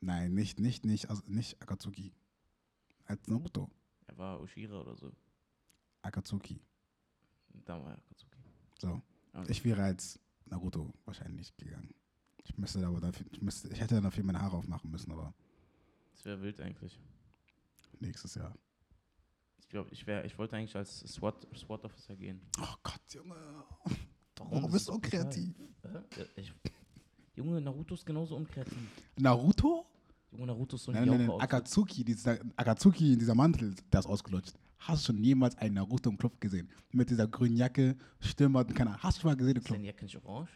[0.01, 2.15] Nein, nicht, nicht, nicht, also nicht Akatsuki.
[3.05, 3.71] Als Naruto.
[4.07, 5.13] Er war Ushira oder so.
[6.01, 6.59] Akatsuki.
[7.67, 8.39] Da war Akatsuki.
[8.81, 9.03] So.
[9.35, 9.45] Ah.
[9.47, 11.95] Ich wäre als Naruto wahrscheinlich gegangen.
[12.45, 15.35] Ich müsste aber dafür, ich, müsste, ich hätte dafür meine Haare aufmachen müssen, aber
[16.13, 16.99] Das wäre wild eigentlich.
[18.01, 18.57] nächstes Jahr.
[19.75, 22.41] Ich glaube, ich wäre, ich wollte eigentlich als SWAT, SWAT Officer gehen.
[22.61, 23.35] Oh Gott, Junge.
[24.37, 24.51] Warum?
[24.53, 25.55] Du Das bist ist so doch total- kreativ.
[25.83, 25.89] Hä?
[26.17, 26.53] Ja, ich,
[27.35, 28.79] Junge, Naruto ist genauso unkreativ.
[29.19, 29.85] Naruto?
[30.31, 31.27] Junge, Naruto ist so ein Nein, nein, nein.
[31.27, 31.43] Jauche-Outfit.
[31.43, 34.55] Akatsuki, dieser, Akatsuki, dieser Mantel, der ist ausgelutscht.
[34.79, 36.71] Hast du schon jemals einen Naruto im Club gesehen?
[36.93, 39.03] Mit dieser grünen Jacke, Stirnband, keine Ahnung.
[39.03, 39.87] Hast du schon mal gesehen im Ist deine Club?
[39.89, 40.51] Jacke nicht orange?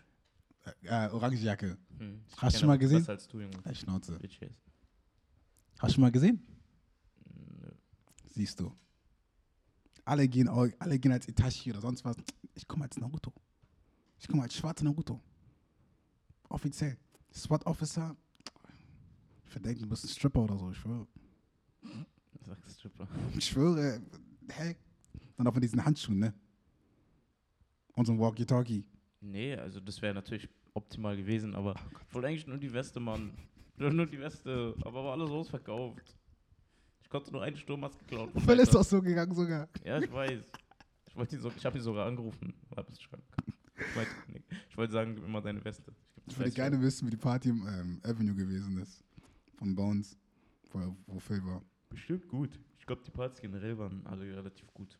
[0.84, 1.76] Äh, äh, orange Jacke.
[1.98, 2.98] Hm, Hast du schon mal gesehen?
[3.00, 3.58] Besser als du, Junge.
[3.64, 4.16] Halt Schnauze.
[4.20, 4.48] Bitch ass.
[5.80, 6.40] Hast du schon mal gesehen?
[7.34, 7.68] Nö.
[8.28, 8.72] Siehst du.
[10.08, 12.16] Alle gehen, alle gehen als Itachi oder sonst was.
[12.54, 13.30] Ich komme als Naruto.
[14.18, 15.20] Ich komme als schwarzer Naruto.
[16.48, 16.96] Offiziell.
[17.30, 18.16] SWAT Officer.
[19.44, 21.06] Ich verdenke, du bist ein Stripper oder so, ich schwöre.
[22.40, 23.06] Sagst Stripper.
[23.36, 24.00] Ich schwöre.
[24.48, 24.76] Hä?
[25.36, 26.32] Dann auch mit diesen Handschuhen, ne?
[27.94, 28.86] Und so ein Walkie-Talkie.
[29.20, 31.74] Nee, also das wäre natürlich optimal gewesen, aber
[32.08, 33.36] ich wollte eigentlich nur die Weste, Mann.
[33.76, 36.16] Ich nur die Weste, aber war alles ausverkauft.
[37.08, 38.30] Ich konnte nur eine Sturmmaske klauen.
[38.38, 39.66] Phil ist doch so gegangen sogar.
[39.82, 40.44] Ja, ich weiß.
[41.06, 42.52] Ich, wollte ihn so, ich habe ihn sogar angerufen.
[42.76, 42.98] Hab es.
[42.98, 43.10] Ich,
[43.96, 44.42] meinte, nee.
[44.68, 45.90] ich wollte sagen, gib mir mal deine Weste.
[46.26, 46.84] Ich dir würde 30 gerne Euro.
[46.84, 49.02] wissen, wie die Party im ähm, Avenue gewesen ist.
[49.54, 50.18] Von Bones.
[50.70, 51.62] Wo, wo Phil war.
[51.88, 52.60] Bestimmt gut.
[52.78, 54.98] Ich glaube, die Partys generell waren alle relativ gut.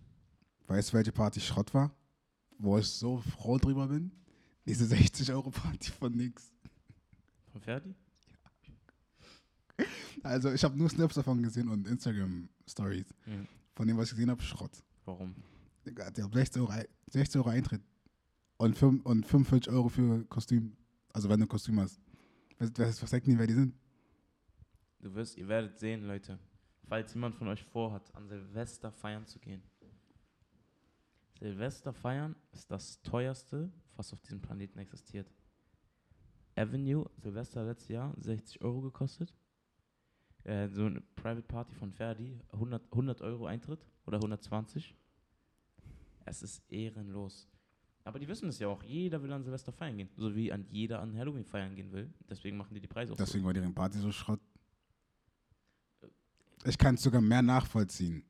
[0.67, 1.95] Weißt du, welche Party Schrott war?
[2.57, 4.11] Wo ich so froh drüber bin?
[4.65, 6.55] Diese 60-Euro-Party von nix.
[7.53, 7.95] Von Ferdi?
[10.23, 13.07] Also, ich habe nur Snaps davon gesehen und Instagram-Stories.
[13.27, 13.47] Mhm.
[13.75, 14.83] Von dem, was ich gesehen habe, Schrott.
[15.05, 15.35] Warum?
[15.87, 17.83] Digga, Der hat 60 Euro, Ei- 60 Euro Eintritt.
[18.57, 20.77] Und, fünf- und 45 Euro für Kostüm.
[21.13, 22.01] Also, wenn du ein Kostüm hast.
[22.59, 23.75] Was, was, denken die, wer die sind?
[25.01, 26.39] Du wirst, ihr werdet sehen, Leute.
[26.89, 29.63] Falls jemand von euch vorhat, an Silvester feiern zu gehen.
[31.39, 35.31] Silvester feiern ist das teuerste, was auf diesem Planeten existiert.
[36.57, 39.33] Avenue, Silvester letztes Jahr, 60 Euro gekostet.
[40.49, 44.97] Äh, so eine Private Party von Ferdi, 100, 100 Euro Eintritt oder 120.
[46.25, 47.47] Es ist ehrenlos.
[48.03, 48.83] Aber die wissen es ja auch.
[48.83, 50.09] Jeder will an Silvester feiern gehen.
[50.17, 52.11] So wie an jeder an Halloween feiern gehen will.
[52.31, 53.25] Deswegen machen die die Preise auch so.
[53.25, 54.41] Deswegen war deren Party so Schrott.
[56.65, 58.25] Ich kann es sogar mehr nachvollziehen.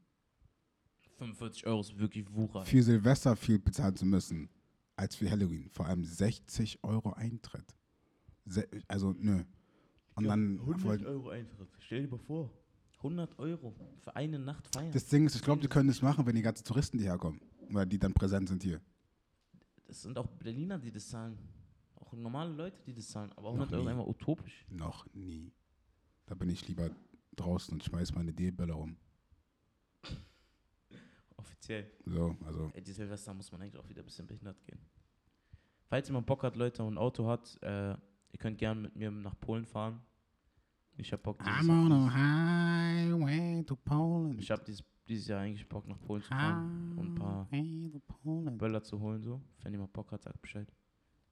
[1.19, 2.65] 45 Euro ist wirklich Wucher.
[2.65, 4.49] für Silvester viel bezahlen zu müssen,
[4.97, 5.71] als für Halloween.
[5.71, 7.77] Vor allem 60 Euro Eintritt.
[8.45, 9.45] Se also, nö.
[10.19, 11.69] Und dann 100 wollt- Euro Eintritt.
[11.81, 12.51] Stell dir mal vor.
[13.03, 14.91] 100 Euro für eine Nacht feiern.
[14.93, 17.41] das Ding ist, ich glaube, die können das machen, wenn die ganzen Touristen, die herkommen.
[17.71, 18.81] Oder die dann präsent sind hier.
[19.85, 21.39] Das sind auch Berliner, die das zahlen.
[21.95, 23.31] Auch normale Leute, die das zahlen.
[23.37, 23.91] Aber Noch 100 Euro nie.
[23.91, 24.67] einfach utopisch.
[24.69, 25.53] Noch nie.
[26.27, 26.91] Da bin ich lieber
[27.37, 28.97] draußen und schmeiß meine D-Bälle rum.
[31.37, 31.91] Offiziell.
[32.05, 32.71] So, also.
[32.75, 34.81] Ey, die Silvester muss man eigentlich auch wieder ein bisschen behindert gehen.
[35.87, 37.97] Falls jemand Bock hat, Leute, und ein Auto hat, äh,
[38.31, 40.03] Ihr könnt gerne mit mir nach Polen fahren.
[41.01, 44.41] Ich hab Bock, I'm dieses, on a highway to Poland.
[44.41, 47.49] ich hab dieses, dieses Jahr eigentlich Bock, nach Polen zu fahren und ein paar.
[48.59, 49.41] Böller zu holen, so.
[49.63, 50.69] Wenn jemand Bock hat, sagt Bescheid.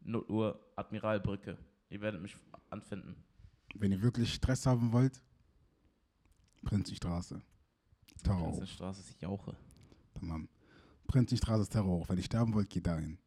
[0.02, 1.58] 0 Uhr, Admiralbrücke.
[1.90, 2.36] Ihr werdet mich
[2.70, 3.16] anfinden.
[3.74, 5.20] Wenn ihr wirklich Stress haben wollt,
[6.62, 7.42] Prinzenstraße.
[8.22, 8.50] Terror.
[8.50, 9.56] Prinzenstraße ist Jauche.
[10.14, 10.48] Tamam.
[11.08, 12.08] Prinzenstraße ist Terror.
[12.08, 13.18] Wenn ihr sterben wollt, geht dahin.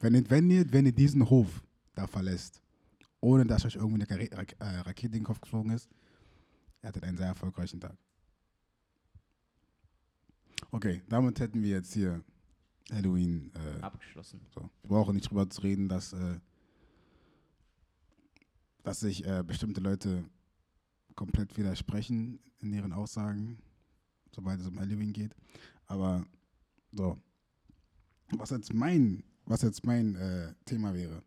[0.00, 1.62] Wenn ihr, wenn ihr, wenn ihr diesen Hof
[1.94, 2.62] da verlässt,
[3.22, 5.88] ohne dass euch irgendwie eine Rak äh, Rakete in den Kopf geflogen ist,
[6.82, 7.96] ihr hattet einen sehr erfolgreichen Tag.
[10.70, 12.22] Okay, damit hätten wir jetzt hier
[12.90, 13.52] Halloween.
[13.54, 14.40] Äh, Abgeschlossen.
[14.52, 14.60] so.
[14.82, 16.40] Wir brauchen nicht drüber zu reden, dass, äh,
[18.82, 20.24] dass sich äh, bestimmte Leute
[21.14, 23.58] komplett widersprechen in ihren Aussagen,
[24.32, 25.36] sobald es um Halloween geht.
[25.86, 26.26] Aber
[26.90, 27.18] so,
[28.30, 31.22] was jetzt mein, was jetzt mein äh, Thema wäre.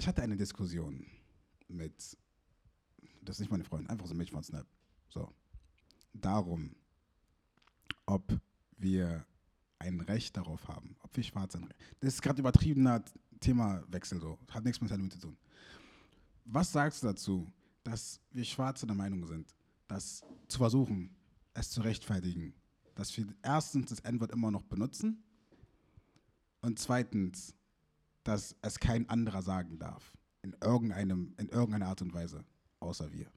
[0.00, 1.06] Ich hatte eine Diskussion
[1.68, 1.94] mit,
[3.20, 4.66] das ist nicht meine Freundin, einfach so ein Mädchen von Snap.
[5.10, 5.30] So,
[6.14, 6.74] darum,
[8.06, 8.40] ob
[8.78, 9.26] wir
[9.78, 11.78] ein Recht darauf haben, ob wir Schwarze ein Recht.
[12.00, 13.04] Das ist gerade übertriebener
[13.40, 15.36] Themawechsel so, hat nichts mit Halloween zu tun.
[16.46, 17.52] Was sagst du dazu,
[17.84, 19.54] dass wir Schwarze der Meinung sind,
[19.86, 21.14] dass zu versuchen,
[21.52, 22.54] es zu rechtfertigen,
[22.94, 25.22] dass wir erstens das N-Wort immer noch benutzen
[26.62, 27.54] und zweitens,
[28.24, 32.44] dass es kein anderer sagen darf, in, irgendeinem, in irgendeiner Art und Weise,
[32.80, 33.30] außer wir.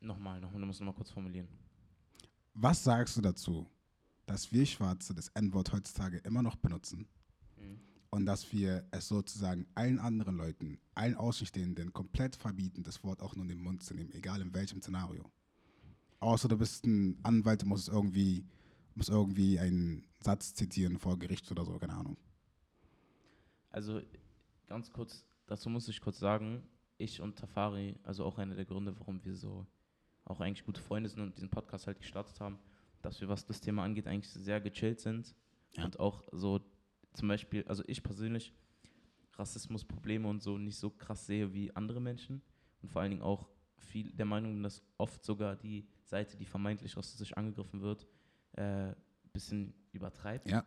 [0.00, 1.48] Nochmal, nochmal, du musst nochmal kurz formulieren.
[2.54, 3.66] Was sagst du dazu,
[4.26, 7.06] dass wir Schwarze das N-Wort heutzutage immer noch benutzen
[7.56, 7.80] Mhm.
[8.10, 13.34] und dass wir es sozusagen allen anderen Leuten, allen Außenstehenden komplett verbieten, das Wort auch
[13.34, 15.24] nur in den Mund zu nehmen, egal in welchem Szenario?
[16.20, 18.44] Außer du bist ein Anwalt, du musst irgendwie,
[18.94, 22.16] musst irgendwie einen Satz zitieren vor Gericht oder so, keine Ahnung.
[23.70, 24.00] Also
[24.66, 26.62] ganz kurz, dazu muss ich kurz sagen,
[26.96, 29.66] ich und Tafari, also auch einer der Gründe, warum wir so
[30.24, 32.58] auch eigentlich gute Freunde sind und diesen Podcast halt gestartet haben,
[33.02, 35.34] dass wir, was das Thema angeht, eigentlich sehr gechillt sind
[35.72, 35.84] Ja.
[35.84, 36.60] und auch so
[37.14, 38.52] zum Beispiel, also ich persönlich
[39.34, 42.42] Rassismusprobleme und so nicht so krass sehe wie andere Menschen
[42.82, 46.96] und vor allen Dingen auch viel der Meinung dass oft sogar die Seite, die vermeintlich
[46.96, 48.06] rassistisch angegriffen wird,
[48.52, 48.94] äh,
[49.32, 50.50] bisschen übertreibt.
[50.50, 50.64] Ja.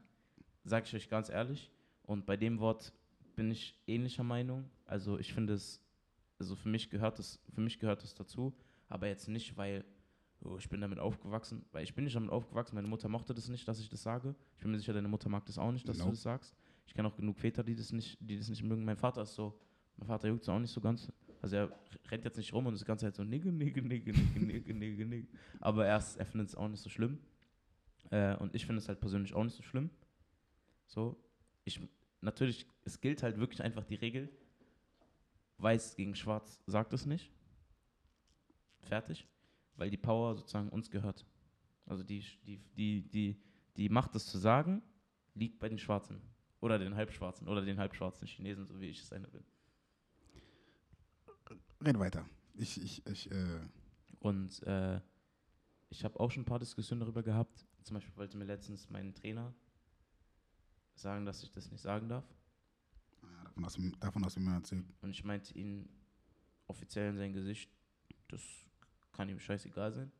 [0.64, 1.70] Sag ich euch ganz ehrlich.
[2.12, 2.92] Und bei dem Wort
[3.38, 4.70] bin ich ähnlicher Meinung.
[4.86, 5.82] Also ich finde es,
[6.40, 8.54] also für mich gehört es, für mich gehört es dazu,
[8.90, 9.86] aber jetzt nicht, weil
[10.44, 12.76] oh, ich bin damit aufgewachsen, weil ich bin nicht damit aufgewachsen.
[12.76, 14.36] Meine Mutter mochte das nicht, dass ich das sage.
[14.58, 16.12] Ich bin mir sicher, deine Mutter mag das auch nicht, dass du Nope.
[16.16, 16.54] das sagst.
[16.86, 18.84] Ich kenne auch genug Väter, die das nicht, die das nicht mögen.
[18.84, 19.58] Mein Vater ist so,
[19.96, 21.10] mein Vater juckt es auch nicht so ganz.
[21.42, 24.12] Also er rennt jetzt nicht rum und ist die ganze Zeit so nigge, nigge, nigge,
[24.12, 25.28] nigge, nigge, nigge, nigge.
[25.62, 27.20] Aber er, ist- er findet es auch nicht so schlimm.
[28.10, 29.90] Äh, und ich finde es halt persönlich auch nicht so schlimm.
[30.88, 31.16] So,
[31.64, 31.80] ich,
[32.22, 34.30] natürlich, es gilt halt wirklich einfach die Regel,
[35.58, 37.32] weiß gegen schwarz sagt es nicht.
[38.80, 39.28] Fertig.
[39.76, 41.26] Weil die Power sozusagen uns gehört.
[41.86, 43.42] Also die, die, die, die,
[43.78, 44.82] die Macht, das zu sagen,
[45.34, 46.22] liegt bei den Schwarzen.
[46.60, 47.48] Oder den Halbschwarzen.
[47.48, 49.44] Oder den halbschwarzen Chinesen, so wie ich es einer bin.
[51.84, 52.26] Red weiter.
[52.56, 53.60] Ich, ich, ich, äh,
[54.20, 55.00] Und äh,
[55.90, 57.66] ich habe auch schon ein paar Diskussionen darüber gehabt.
[57.84, 59.54] Zum Beispiel wollte mir letztens mein Trainer
[61.02, 62.24] sagen, dass ich das nicht sagen darf.
[63.24, 64.86] ja, davon, hast du, davon hast du mir erzählt.
[65.02, 65.90] Und ich meinte ihn
[66.68, 67.70] offiziell in sein Gesicht,
[68.28, 68.42] das
[69.12, 70.12] kann ihm scheißegal sein.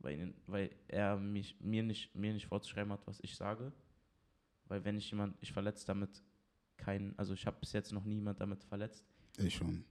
[0.00, 3.72] Weil, ihn, weil er mich, mir, nicht, mir nicht vorzuschreiben hat, was ich sage.
[4.66, 6.22] Weil wenn ich jemand, ich verletze damit
[6.76, 9.04] keinen, also ich habe bis jetzt noch niemand damit verletzt.
[9.38, 9.84] Ich schon.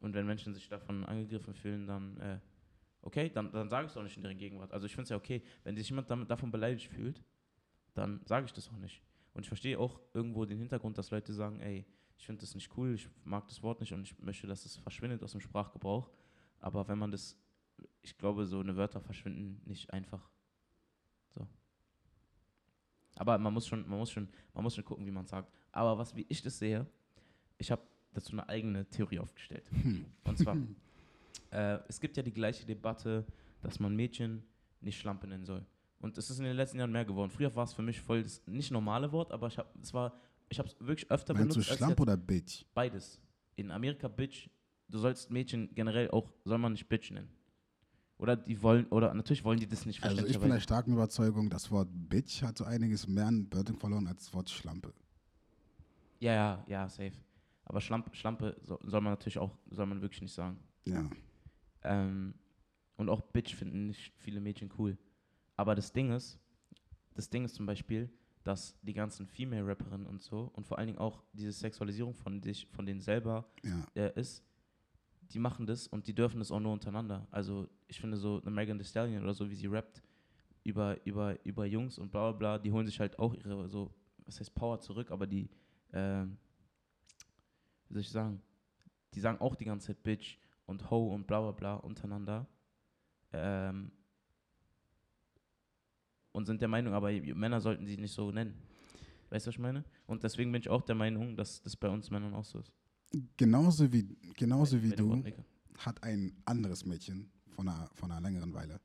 [0.00, 2.38] Und wenn Menschen sich davon angegriffen fühlen, dann, äh,
[3.02, 4.72] okay, dann, dann sage ich es auch nicht in deren Gegenwart.
[4.72, 7.22] Also ich finde es ja okay, wenn sich jemand damit, davon beleidigt fühlt,
[7.94, 9.02] dann sage ich das auch nicht.
[9.36, 11.84] Und ich verstehe auch irgendwo den Hintergrund, dass Leute sagen, ey,
[12.16, 14.78] ich finde das nicht cool, ich mag das Wort nicht und ich möchte, dass es
[14.78, 16.10] verschwindet aus dem Sprachgebrauch.
[16.58, 17.36] Aber wenn man das,
[18.00, 20.30] ich glaube, so eine Wörter verschwinden nicht einfach.
[21.34, 21.46] So.
[23.16, 25.52] Aber man muss schon, man muss schon, man muss schon gucken, wie man es sagt.
[25.70, 26.86] Aber was, wie ich das sehe,
[27.58, 27.82] ich habe
[28.14, 29.70] dazu eine eigene Theorie aufgestellt.
[30.24, 30.56] Und zwar,
[31.50, 33.26] äh, es gibt ja die gleiche Debatte,
[33.60, 34.42] dass man Mädchen
[34.80, 35.66] nicht Schlampe nennen soll.
[35.98, 37.30] Und es ist in den letzten Jahren mehr geworden.
[37.30, 40.12] Früher war es für mich voll das nicht normale Wort, aber ich habe es war,
[40.48, 42.00] ich habe es wirklich öfter Meinst du benutzt als Schlamp jetzt.
[42.00, 42.64] oder Bitch?
[42.74, 43.20] Beides.
[43.56, 44.48] In Amerika Bitch,
[44.88, 47.30] du sollst Mädchen generell auch, soll man nicht Bitch nennen.
[48.18, 51.50] Oder die wollen, oder natürlich wollen die das nicht Also ich bin der starken Überzeugung,
[51.50, 54.92] das Wort Bitch hat so einiges mehr an Bedeutung verloren als das Wort Schlampe.
[56.18, 57.12] Ja, ja, ja, safe.
[57.64, 60.58] Aber Schlampe, Schlampe so, soll man natürlich auch, soll man wirklich nicht sagen.
[60.84, 61.08] Ja.
[61.82, 62.34] Ähm,
[62.96, 64.96] und auch Bitch finden nicht viele Mädchen cool.
[65.56, 66.38] Aber das Ding ist,
[67.14, 68.10] das Ding ist zum Beispiel,
[68.44, 72.66] dass die ganzen Female-Rapperinnen und so und vor allen Dingen auch diese Sexualisierung von, dich,
[72.68, 73.86] von denen selber Ja.
[73.94, 74.44] äh, ist,
[75.32, 77.26] die machen das und die dürfen das auch nur untereinander.
[77.32, 80.02] Also ich finde so eine Megan Thee Stallion oder so, wie sie rappt
[80.62, 83.92] über, über, über Jungs und bla bla bla, die holen sich halt auch ihre so,
[84.24, 85.48] was heißt Power zurück, aber die,
[85.92, 86.36] ähm,
[87.88, 88.40] wie soll ich sagen,
[89.14, 92.46] die sagen auch die ganze Zeit Bitch und Ho und bla bla bla untereinander.
[93.32, 93.90] Ähm,
[96.36, 98.54] und sind der Meinung, aber Männer sollten sie nicht so nennen.
[99.30, 99.84] Weißt du, was ich meine?
[100.06, 102.70] Und deswegen bin ich auch der Meinung, dass das bei uns Männern auch so ist.
[103.38, 105.24] Genauso wie, genauso wie du
[105.78, 108.80] hat ein anderes Mädchen von einer, von einer längeren Weile,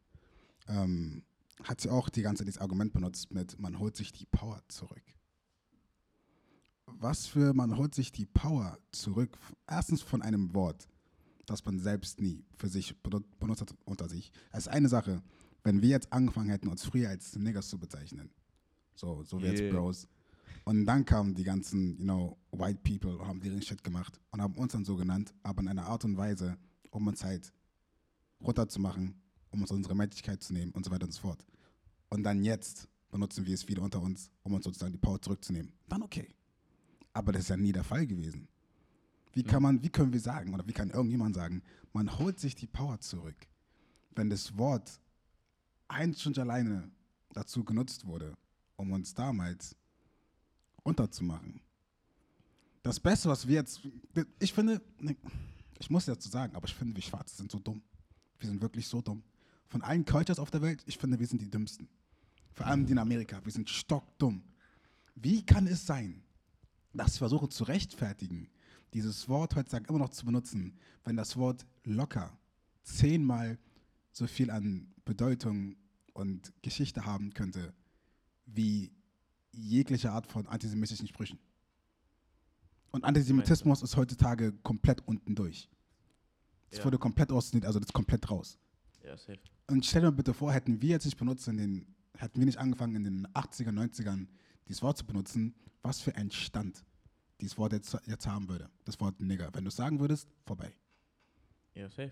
[0.68, 1.24] ähm,
[1.64, 4.62] hat sie auch die ganze Zeit dieses Argument benutzt mit, man holt sich die Power
[4.70, 5.04] zurück.
[6.86, 9.38] Was für, man holt sich die Power zurück,
[9.68, 10.88] erstens von einem Wort,
[11.46, 14.32] das man selbst nie für sich benu- benutzt hat unter sich.
[14.52, 15.22] Es ist eine Sache,
[15.64, 18.30] wenn wir jetzt angefangen hätten, uns früher als Niggers zu bezeichnen,
[18.96, 19.74] so, so wie jetzt Yeah.
[19.74, 20.08] Bros,
[20.64, 24.42] und dann kamen die ganzen, you know, White People und haben deren Shit gemacht und
[24.42, 26.58] haben uns dann so genannt, aber in einer Art und Weise,
[26.92, 27.52] um uns halt
[28.42, 29.16] runterzumachen,
[29.50, 31.46] um uns unsere Männlichkeit zu nehmen und so weiter und so fort.
[32.10, 35.74] Und dann jetzt benutzen wir es wieder unter uns, um uns sozusagen die Power zurückzunehmen.
[35.88, 36.28] Dann okay.
[37.14, 38.48] Aber das ist ja nie der Fall gewesen.
[39.34, 42.56] Wie kann man, wie können wir sagen, oder wie kann irgendjemand sagen, man holt sich
[42.56, 43.48] die Power zurück,
[44.16, 45.00] wenn das Wort
[45.92, 46.90] einzig und alleine
[47.34, 48.36] dazu genutzt wurde,
[48.76, 49.76] um uns damals
[50.86, 51.62] runterzumachen.
[52.84, 53.82] Das Beste, was wir jetzt,
[54.40, 54.82] ich finde,
[55.80, 57.82] ich muss dazu sagen, aber ich finde, wir Schwarze sind so dumm.
[58.40, 59.24] Wir sind wirklich so dumm.
[59.68, 61.88] Von allen Cultures auf der Welt, ich finde, wir sind die dümmsten.
[62.54, 64.44] Vor allem die in Amerika, wir sind stockdumm.
[65.16, 66.24] Wie kann es sein,
[66.94, 68.50] dass wir versuchen zu rechtfertigen,
[68.94, 72.38] dieses Wort heutzutage immer noch zu benutzen, wenn das Wort locker
[72.84, 73.58] zehnmal
[74.12, 75.76] so viel an Bedeutung
[76.14, 77.74] und Geschichte haben könnte,
[78.46, 78.92] wie
[79.52, 81.40] jegliche Art von antisemitischen Sprüchen.
[82.92, 85.70] Und Antisemitismus ist heutzutage komplett unten durch.
[86.70, 86.86] Es Ja.
[86.86, 88.58] wurde komplett ausgedehnt, also das ist komplett raus.
[89.04, 89.40] Ja, safe.
[89.68, 92.46] Und stell dir mal bitte vor, hätten wir jetzt nicht benutzt in den, hätten wir
[92.46, 94.28] nicht angefangen in den 80er, 90ern
[94.68, 96.84] dieses Wort zu benutzen, was für ein Stand
[97.40, 98.70] dieses Wort jetzt, jetzt haben würde.
[98.86, 99.50] Das Wort Nigger.
[99.54, 100.74] Wenn du es sagen würdest, vorbei.
[101.74, 102.12] Ja, safe.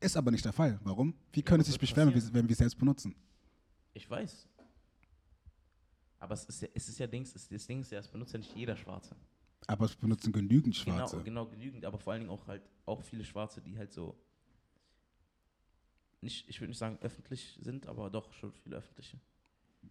[0.00, 0.78] Ist aber nicht der Fall.
[0.84, 1.14] Warum?
[1.32, 2.34] Wie können was sie sich beschweren, wenn wir, passieren?
[2.34, 3.14] wenn wir es selbst benutzen?
[3.98, 4.48] Ich weiß.
[6.20, 8.32] Aber es ist ja, es ist ja Dings, es, das Ding ist ja, es benutzt
[8.32, 9.16] ja nicht jeder Schwarze.
[9.66, 11.16] Aber es benutzen genügend Schwarze.
[11.16, 14.16] Genau, genau genügend, aber vor allen Dingen auch halt auch viele Schwarze, die halt so
[16.20, 19.18] nicht, ich würde nicht sagen öffentlich sind, aber doch schon viele öffentliche.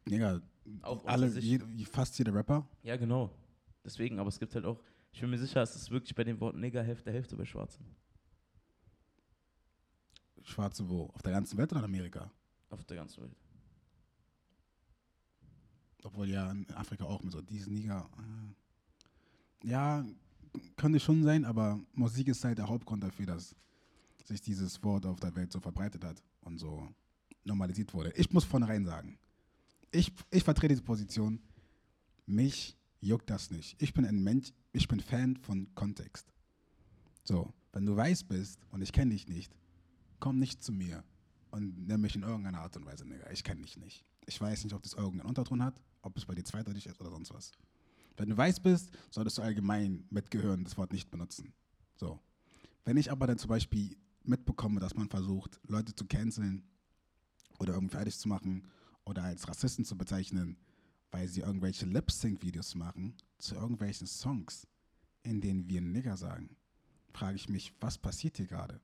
[0.05, 0.41] Nigger,
[0.83, 2.65] Auch alle, jede, fast jeder Rapper.
[2.83, 3.29] Ja, genau.
[3.83, 6.39] Deswegen, aber es gibt halt auch, ich bin mir sicher, es ist wirklich bei dem
[6.39, 7.85] Wort Nigger Hälfte Hälfte bei Schwarzen.
[10.43, 11.07] Schwarze wo?
[11.13, 12.31] Auf der ganzen Welt oder in Amerika?
[12.69, 13.35] Auf der ganzen Welt.
[16.07, 18.09] Obwohl ja in Afrika auch mit so diesen Niger.
[19.63, 20.05] äh, Ja,
[20.77, 23.53] könnte schon sein, aber Musik ist halt der Hauptgrund dafür, dass
[24.23, 26.87] sich dieses Wort auf der Welt so verbreitet hat und so
[27.43, 28.11] normalisiert wurde.
[28.15, 29.17] Ich muss vornherein sagen,
[29.91, 31.41] ich, ich vertrete diese Position,
[32.25, 33.75] mich juckt das nicht.
[33.81, 36.33] Ich bin ein Mensch, ich bin Fan von Kontext.
[37.23, 39.53] So, wenn du weiß bist und ich kenne dich nicht,
[40.19, 41.03] komm nicht zu mir
[41.51, 43.29] und nenn mich in irgendeiner Art und Weise, Nigger.
[43.31, 44.05] Ich kenne dich nicht.
[44.25, 47.09] Ich weiß nicht, ob das irgendeinen Unterton hat, ob es bei dir zweideutig ist oder
[47.09, 47.51] sonst was.
[48.15, 51.53] Wenn du weiß bist, solltest du allgemein mitgehören, das Wort nicht benutzen.
[51.95, 52.19] So.
[52.83, 56.63] Wenn ich aber dann zum Beispiel mitbekomme, dass man versucht, Leute zu canceln
[57.59, 58.67] oder irgendwie fertig zu machen
[59.05, 60.57] oder als Rassisten zu bezeichnen,
[61.11, 64.67] weil sie irgendwelche Lip-Sync-Videos machen zu irgendwelchen Songs,
[65.23, 66.55] in denen wir Nigger sagen,
[67.13, 68.81] frage ich mich, was passiert hier gerade?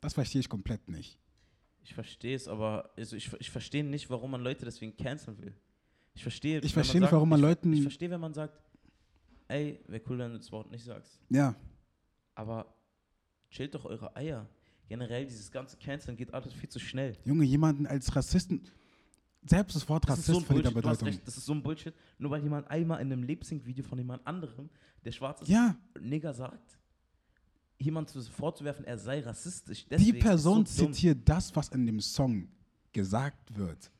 [0.00, 1.18] Das verstehe ich komplett nicht.
[1.82, 5.54] Ich verstehe es, aber also ich, ich verstehe nicht, warum man Leute deswegen canceln will.
[6.14, 6.58] Ich verstehe.
[6.58, 8.60] Ich wenn verstehe nicht, sagt- warum man ich, Leuten- Ich verstehe, wenn man sagt,
[9.48, 11.18] ey, wäre cool, wenn du das Wort nicht sagst.
[11.28, 11.54] Ja,
[12.34, 12.74] Aber
[13.50, 14.48] chillt doch eure Eier.
[14.88, 17.16] Generell, dieses ganze Canceln geht alles viel zu schnell.
[17.24, 18.62] Junge, jemanden als Rassisten,
[19.44, 20.84] selbst das Wort Das ist Rassist so ein Bullshit.
[21.00, 21.94] Du recht, das ist so ein Bullshit.
[22.18, 24.68] Nur weil jemand einmal in einem Lip-Sync-Video von jemand anderem,
[25.04, 26.78] der schwarz ist, Ja, Nigger sagt,
[27.78, 29.84] jemand zu- vorzuwerfen, er sei rassistisch.
[29.84, 32.48] die Deswegen ist Person so zitiert das, was in dem Song
[32.92, 33.90] gesagt wird.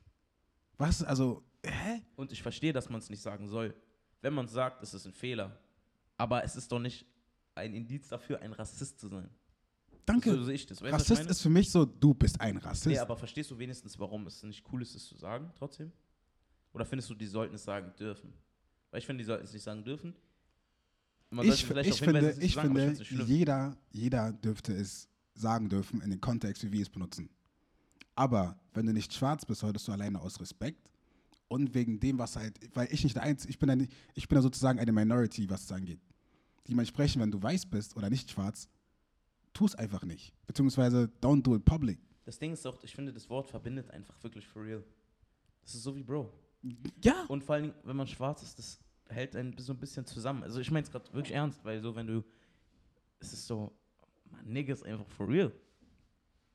[0.77, 2.01] Was, also, hä?
[2.15, 3.75] Und ich verstehe, dass man es nicht sagen soll.
[4.21, 5.59] Wenn man es sagt, ist es ein Fehler.
[6.17, 7.05] Aber es ist doch nicht
[7.55, 9.29] ein Indiz dafür, ein Rassist zu sein.
[10.05, 10.31] Danke.
[10.31, 10.81] So sehe ich das.
[10.81, 12.87] Weißt ich Rassist ist für mich so, du bist ein Rassist.
[12.87, 15.91] Nee, aber verstehst du wenigstens, warum es nicht cool ist, es zu sagen, trotzdem?
[16.73, 18.33] Oder findest du, die sollten es sagen dürfen?
[18.89, 20.15] Weil ich finde, die sollten es nicht sagen dürfen.
[21.29, 23.27] Man ich sollte vielleicht ich hinweisen, finde, nicht ich sagen, finde schlimm.
[23.27, 27.29] jeder, jeder dürfte es sagen dürfen in dem Kontext, wie wir es benutzen.
[28.15, 30.91] Aber wenn du nicht schwarz bist, solltest du alleine aus Respekt
[31.51, 34.25] und wegen dem, was halt, weil ich nicht der Einzige, ich bin ja, nicht, ich
[34.29, 35.99] bin ja sozusagen eine Minority, was es angeht.
[36.65, 38.69] Dementsprechend, wenn du weiß bist oder nicht schwarz,
[39.51, 40.33] tu es einfach nicht.
[40.47, 41.99] Beziehungsweise don't do it public.
[42.23, 44.81] Das Ding ist auch, ich finde, das Wort verbindet einfach wirklich for real.
[45.61, 46.31] Das ist so wie Bro.
[47.03, 47.25] Ja.
[47.27, 48.79] Und vor allen Dingen, wenn man schwarz ist, das
[49.09, 50.43] hält einen so ein bisschen zusammen.
[50.43, 52.23] Also ich meine es gerade wirklich ernst, weil so, wenn du,
[53.19, 53.73] es ist so,
[54.29, 55.51] man, Nigga ist einfach for real.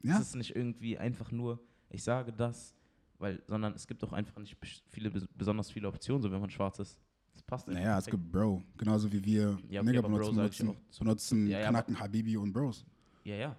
[0.03, 0.18] Ja.
[0.18, 2.76] Es ist nicht irgendwie einfach nur, ich sage das,
[3.19, 4.57] weil, sondern es gibt auch einfach nicht
[4.89, 6.99] viele, bes- besonders viele Optionen, so wenn man schwarz ist.
[7.35, 8.62] Das passt einfach Naja, es gibt Bro.
[8.79, 12.85] Genauso wie wir Ja, okay, Nigger benutzen, benutzen, benutzen Ja, ja, Kanaken, Habibi und Bros.
[13.25, 13.57] Ja, ja.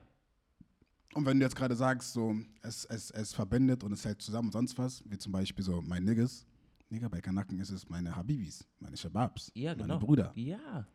[1.14, 4.48] Und wenn du jetzt gerade sagst, so, es, es, es verbindet und es hält zusammen
[4.50, 6.46] und sonst was, wie zum Beispiel so mein Niggas,
[6.90, 10.00] Nigger, bei Kanaken ist es meine Habibis, meine Shababs, Ja, meine genau.
[10.00, 10.32] Brüder.
[10.36, 10.86] Ja.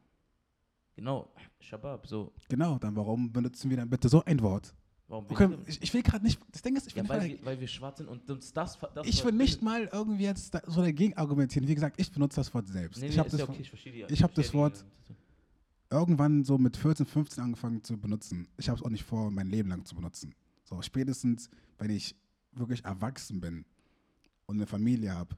[0.95, 1.33] Genau.
[1.61, 2.33] Shabab, so.
[2.49, 4.75] Genau, dann warum benutzen wir dann bitte so ein Wort?
[5.13, 7.23] Warum Okay, ich, ich, ich will gerade nicht, das Ding ist, ich will, ja, weil,
[7.29, 10.25] nicht, wir, weil wir schwarz sind und uns das, das ich will nicht mal irgendwie
[10.25, 11.69] jetzt da, so dagegen argumentieren.
[11.69, 12.99] Wie gesagt, ich benutze das Wort selbst.
[12.99, 14.87] Nee, ich nee, habe ist das ja Wort- okay, ich verstehe ich hab das Wort-
[15.91, 18.49] irgendwann so mit 14, 15 angefangen zu benutzen.
[18.57, 20.35] Ich habe es auch nicht vor, mein Leben lang zu benutzen.
[20.65, 22.17] So spätestens, wenn ich
[22.53, 23.67] wirklich erwachsen bin
[24.47, 25.37] und eine Familie habe,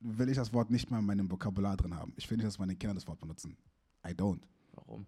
[0.00, 2.14] will ich das Wort nicht mal in meinem Vokabular drin haben.
[2.16, 3.54] Ich will nicht, dass meine Kinder das Wort benutzen.
[4.06, 4.40] I don't.
[4.72, 5.04] Warum?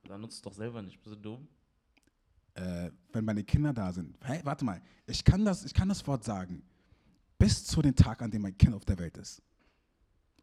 [0.00, 1.00] Aber dann nutzt es doch selber nicht.
[1.00, 1.46] Bist du dumm?
[2.54, 6.06] Äh, wenn meine Kinder da sind, hey, warte mal, ich kann, das, ich kann das
[6.06, 6.62] Wort sagen,
[7.38, 9.42] bis zu dem Tag, an dem mein Kind auf der Welt ist.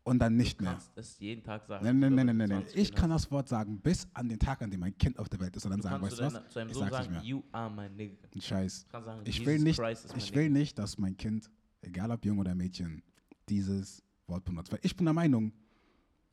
[0.03, 0.73] Und dann nicht Du mehr.
[0.73, 1.85] kannst es jeden Tag sagen.
[1.85, 2.63] Nein, nein, nein, nein, du nein.
[2.63, 5.29] 20 Ich kann das Wort sagen, bis an den Tag, an dem mein Kind auf
[5.29, 5.65] der Welt ist.
[5.65, 6.33] Und dann Du sagen, weißt du was?
[6.47, 7.23] zu deinem Ich Sohn sag's nicht sagen, mehr.
[7.23, 8.15] you are my nigga.
[8.41, 8.87] Scheiß.
[8.91, 9.79] Du sagen, Ich will nicht,
[10.15, 10.59] ich will nigga.
[10.59, 11.49] nicht, dass mein Kind,
[11.81, 13.03] egal ob Junge oder Mädchen,
[13.49, 14.71] dieses Wort benutzt.
[14.71, 15.53] Weil ich bin der Meinung,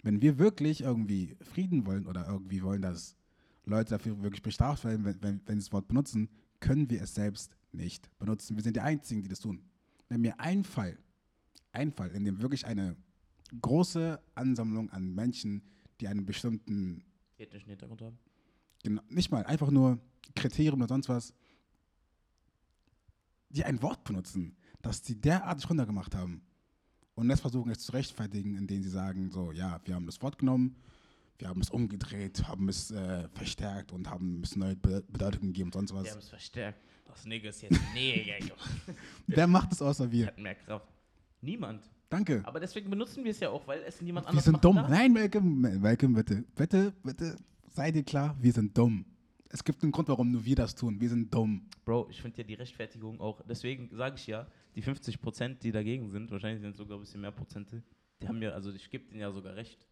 [0.03, 3.16] wenn wir wirklich irgendwie Frieden wollen oder irgendwie wollen, dass
[3.67, 6.29] Leute dafür wirklich bestraft werden, wenn, wenn, wenn sie das Wort benutzen,
[6.61, 8.57] können wir es selbst nicht benutzen.
[8.57, 9.62] Wir sind die Einzigen, die das tun.
[10.09, 10.97] Wenn mir ein Fall,
[11.73, 12.97] ein Fall, in dem wirklich eine
[13.61, 15.62] große Ansammlung an Menschen,
[16.01, 17.05] die einen bestimmten
[17.39, 18.19] ethnischen Hintergrund haben.
[18.83, 19.99] Genau, nicht mal, einfach nur
[20.35, 21.35] Kriterium oder sonst was,
[23.51, 26.43] die ein Wort benutzen, das die derartig runtergemacht haben
[27.14, 30.39] und das versuchen es zu rechtfertigen, indem sie sagen, so, ja, wir haben das Wort
[30.39, 30.77] genommen,
[31.39, 35.68] wir haben es umgedreht, haben es äh, verstärkt und haben es neue Be Bedeutung gegeben
[35.68, 36.11] und sonst was.
[36.11, 36.80] haben es verstärkt.
[37.07, 37.78] Das Nigga ist jetzt.
[37.95, 38.53] Junge.
[39.26, 40.26] Wer macht es außer wir?
[40.26, 40.89] Hat mehr Kraft.
[41.41, 41.89] Niemand.
[42.09, 42.43] Danke.
[42.45, 44.76] Aber deswegen benutzen wir es ja auch, weil es niemand Wir anders sind machen dumm.
[44.76, 44.89] darf.
[44.89, 47.37] Nein, Malcolm, Malcolm, bitte, bitte, bitte,
[47.68, 49.05] sei dir klar, wir sind dumm.
[49.49, 51.01] Es gibt einen Grund, warum nur wir das tun.
[51.01, 51.68] Wir sind dumm.
[51.84, 55.72] Bro, ich finde ja die Rechtfertigung auch, deswegen sage ich ja, die 50 Prozent, die
[55.72, 57.82] dagegen sind, wahrscheinlich sind es sogar ein bisschen mehr Prozente,
[58.20, 59.87] die haben ja, also ich gebe denen ja sogar recht.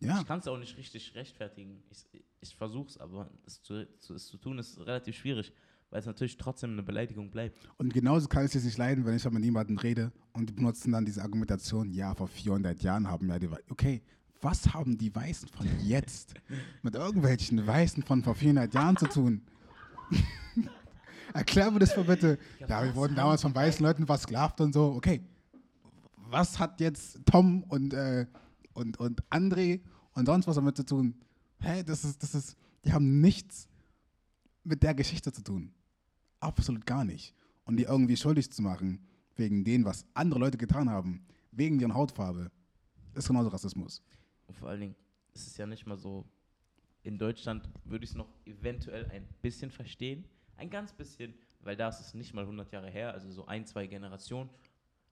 [0.00, 0.20] Ja.
[0.20, 1.82] Ich kann es auch nicht richtig rechtfertigen.
[1.90, 2.06] Ich,
[2.40, 5.52] ich versuche es, aber es zu, es zu tun ist relativ schwierig,
[5.90, 7.58] weil es natürlich trotzdem eine Beleidigung bleibt.
[7.76, 10.92] Und genauso kann ich es nicht leiden, wenn ich mit jemandem rede und die benutzen
[10.92, 14.02] dann diese Argumentation, ja, vor 400 Jahren haben ja die Wei- Okay,
[14.40, 16.34] was haben die Weißen von jetzt
[16.82, 19.42] mit irgendwelchen Weißen von vor 400 Jahren zu tun?
[21.32, 22.38] Erklär mir das mal bitte.
[22.58, 24.94] Ja, Ja, wir wurden damals von weißen Leuten versklavt und so.
[24.96, 25.22] Okay,
[26.28, 28.26] was hat jetzt Tom und, äh,
[28.80, 29.80] und, und André
[30.14, 31.14] und sonst was damit zu tun?
[31.60, 33.68] Hä, das ist, das ist, die haben nichts
[34.64, 35.72] mit der Geschichte zu tun.
[36.40, 37.34] Absolut gar nicht.
[37.64, 39.06] Und die irgendwie schuldig zu machen,
[39.36, 42.50] wegen dem, was andere Leute getan haben, wegen deren Hautfarbe,
[43.14, 44.02] ist genauso Rassismus.
[44.46, 44.96] Und vor allen Dingen,
[45.32, 46.24] es ist ja nicht mal so,
[47.02, 50.24] in Deutschland würde ich es noch eventuell ein bisschen verstehen,
[50.56, 53.66] ein ganz bisschen, weil da ist es nicht mal 100 Jahre her, also so ein,
[53.66, 54.50] zwei Generationen,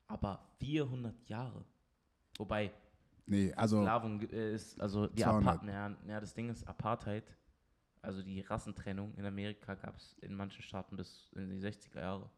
[0.06, 1.64] aber 400 Jahre.
[2.36, 2.72] Wobei,
[3.28, 5.42] Nee, also, Sklavung äh, ist, also die 200.
[5.42, 7.36] Apartheid, ja, ja, das Ding ist Apartheid,
[8.00, 12.30] also die Rassentrennung in Amerika gab es in manchen Staaten bis in die 60er Jahre.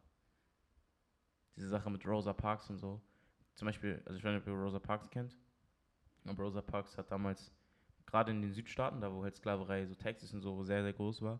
[1.55, 3.01] Diese Sache mit Rosa Parks und so.
[3.55, 5.37] Zum Beispiel, also ich weiß nicht, ob ihr Rosa Parks kennt.
[6.25, 7.51] Aber Rosa Parks hat damals,
[8.05, 11.21] gerade in den Südstaaten, da wo halt Sklaverei, so Texas und so sehr, sehr groß
[11.21, 11.39] war,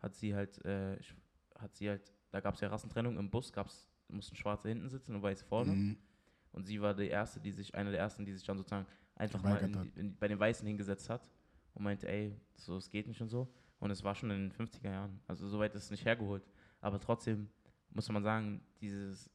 [0.00, 0.98] hat sie halt, äh,
[1.58, 5.16] hat sie halt, da gab es ja Rassentrennung, im Bus gab's, mussten Schwarze hinten sitzen
[5.16, 5.72] und Weiße vorne.
[5.72, 5.96] mhm.
[6.56, 9.42] Und sie war die erste, die sich, eine der ersten, die sich dann sozusagen einfach
[9.42, 11.30] mal in, in, bei den Weißen hingesetzt hat
[11.74, 13.46] und meinte, ey, so, es geht nicht und so.
[13.78, 15.20] Und es war schon in den 50er Jahren.
[15.26, 16.42] Also soweit ist es nicht hergeholt.
[16.80, 17.50] Aber trotzdem
[17.90, 19.30] muss man sagen, dieses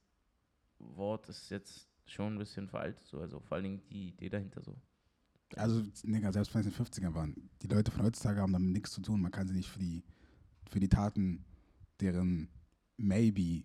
[0.80, 3.06] Wort ist jetzt schon ein bisschen veraltet.
[3.06, 3.20] So.
[3.20, 4.76] Also vor allen Dingen die Idee dahinter so.
[5.56, 8.72] also, Digga, selbst wenn es in den 50ern waren, die Leute von heutzutage haben damit
[8.72, 9.22] nichts zu tun.
[9.22, 10.04] Man kann sie nicht für die,
[10.72, 11.46] für die Taten,
[12.00, 12.50] deren
[12.98, 13.64] maybe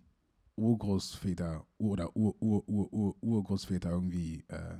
[0.57, 4.79] Urgroßväter oder Ur, Ur, Ur, Ur, Urgroßväter irgendwie äh,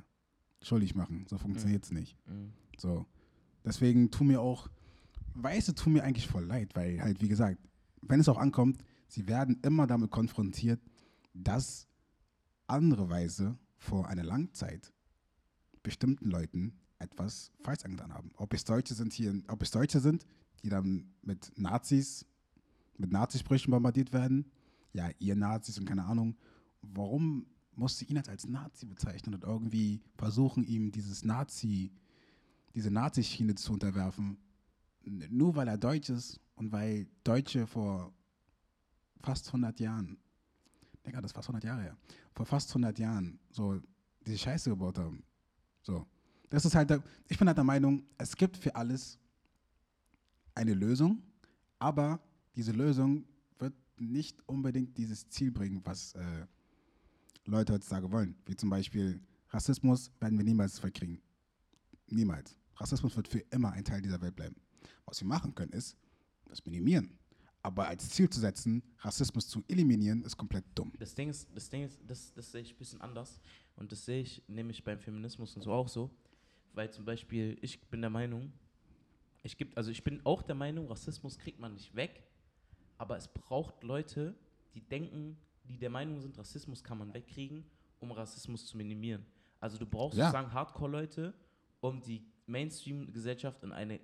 [0.60, 1.24] schuldig machen.
[1.28, 2.16] So funktioniert es nicht.
[2.26, 2.52] Mhm.
[2.76, 3.06] So.
[3.64, 4.68] Deswegen tun mir auch,
[5.34, 7.58] Weiße tun mir eigentlich voll leid, weil halt, wie gesagt,
[8.02, 10.80] wenn es auch ankommt, sie werden immer damit konfrontiert,
[11.32, 11.86] dass
[12.66, 14.92] andere Weise vor einer langen Zeit
[15.82, 18.30] bestimmten Leuten etwas falsch angetan haben.
[18.36, 20.26] Ob es Deutsche sind hier, ob es Deutsche sind,
[20.62, 22.26] die dann mit Nazis,
[22.96, 24.50] mit Nazisprüchen bombardiert werden,
[24.92, 26.36] ja, ihr Nazis und keine Ahnung,
[26.82, 31.92] warum musste ihn als Nazi bezeichnen und irgendwie versuchen, ihm dieses Nazi,
[32.74, 34.38] diese Nazi-Schiene zu unterwerfen,
[35.04, 38.12] nur weil er Deutsch ist und weil Deutsche vor
[39.22, 40.18] fast 100 Jahren,
[41.06, 41.96] Digga, das ist fast 100 Jahre her,
[42.34, 43.80] vor fast 100 Jahren so
[44.26, 45.22] diese Scheiße gebaut haben.
[45.82, 46.06] So.
[46.50, 46.90] Das ist halt,
[47.28, 49.18] ich bin halt der Meinung, es gibt für alles
[50.54, 51.22] eine Lösung,
[51.78, 52.20] aber
[52.56, 53.24] diese Lösung
[54.00, 56.46] nicht unbedingt dieses Ziel bringen, was äh,
[57.44, 58.36] Leute heutzutage wollen.
[58.46, 59.20] Wie zum Beispiel
[59.50, 61.20] Rassismus werden wir niemals verkriegen.
[62.08, 62.56] Niemals.
[62.76, 64.56] Rassismus wird für immer ein Teil dieser Welt bleiben.
[65.04, 65.96] Was wir machen können, ist
[66.46, 67.18] das minimieren.
[67.62, 70.92] Aber als Ziel zu setzen, Rassismus zu eliminieren, ist komplett dumm.
[70.98, 73.40] Das Ding ist, das Ding ist, das, das sehe ich ein bisschen anders.
[73.76, 76.10] Und das sehe ich nämlich beim Feminismus und so auch so.
[76.72, 78.52] Weil zum Beispiel, ich bin der Meinung,
[79.42, 82.22] ich gibt, also ich bin auch der Meinung, Rassismus kriegt man nicht weg,
[82.98, 84.34] aber es braucht Leute,
[84.74, 87.64] die denken, die der Meinung sind, Rassismus kann man wegkriegen,
[88.00, 89.24] um Rassismus zu minimieren.
[89.60, 90.26] Also du brauchst Ja.
[90.26, 91.32] sozusagen Hardcore-Leute,
[91.80, 93.96] um die Mainstream-Gesellschaft in eine,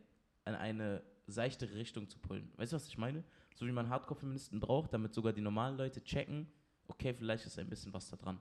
[0.47, 2.51] in eine seichtere Richtung zu pullen.
[2.57, 3.24] Weißt du, was ich meine?
[3.55, 6.47] So wie man Hardcore-Feministen braucht, damit sogar die normalen Leute checken,
[6.88, 8.38] okay, vielleicht ist ein bisschen was da dran.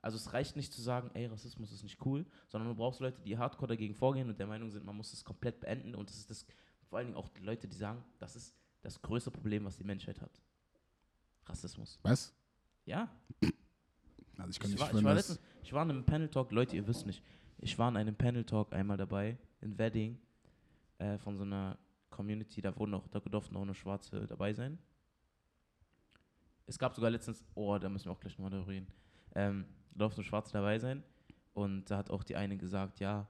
[0.00, 3.22] Also es reicht nicht zu sagen, ey, Rassismus ist nicht cool, sondern du brauchst Leute,
[3.22, 6.16] die hardcore dagegen vorgehen und der Meinung sind, man muss es komplett beenden und das
[6.18, 6.46] ist das,
[6.88, 8.54] vor allen Dingen auch die Leute, die sagen, das ist
[8.84, 10.30] das größte Problem, was die Menschheit hat.
[11.46, 11.98] Rassismus.
[12.02, 12.34] Was?
[12.84, 13.10] Ja,
[14.38, 16.50] Also ich kann ich nicht war, ich, war letztens, ich war in einem Panel Talk,
[16.50, 17.22] Leute, ihr wisst nicht,
[17.58, 20.18] ich war in einem Panel Talk einmal dabei, in Wedding,
[20.98, 21.78] äh, von so einer
[22.10, 24.78] Community, da wurden auch, da durften auch nur Schwarze dabei sein.
[26.66, 28.88] Es gab sogar letztens, oh, da müssen wir auch gleich nochmal darüber reden,
[29.34, 31.02] ähm, da durften nur Schwarze dabei sein
[31.52, 33.28] und da hat auch die eine gesagt, ja,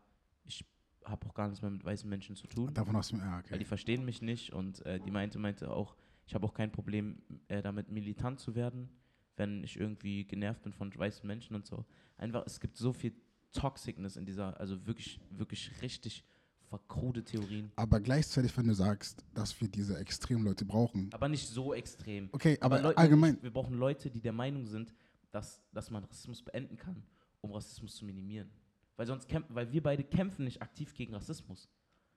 [1.04, 2.72] habe auch gar nichts mehr mit weißen Menschen zu tun.
[2.74, 3.58] Davon aus dem, ja, Weil okay.
[3.58, 5.96] die verstehen mich nicht und äh, die meinte, meinte auch,
[6.26, 8.88] ich habe auch kein Problem äh, damit militant zu werden,
[9.36, 11.84] wenn ich irgendwie genervt bin von weißen Menschen und so.
[12.16, 13.12] Einfach, es gibt so viel
[13.52, 16.24] Toxicness in dieser, also wirklich, wirklich richtig
[16.68, 17.70] verkrude Theorien.
[17.76, 21.10] Aber gleichzeitig, wenn du sagst, dass wir diese extremen Leute brauchen.
[21.12, 22.28] Aber nicht so extrem.
[22.32, 23.36] Okay, aber, Leu- allgemein.
[23.36, 24.94] Ich, wir brauchen Leute, die der Meinung sind,
[25.30, 27.02] dass, dass man Rassismus beenden kann,
[27.42, 28.50] um Rassismus zu minimieren.
[28.96, 31.68] Weil sonst kämpfen, weil wir beide kämpfen nicht aktiv gegen Rassismus.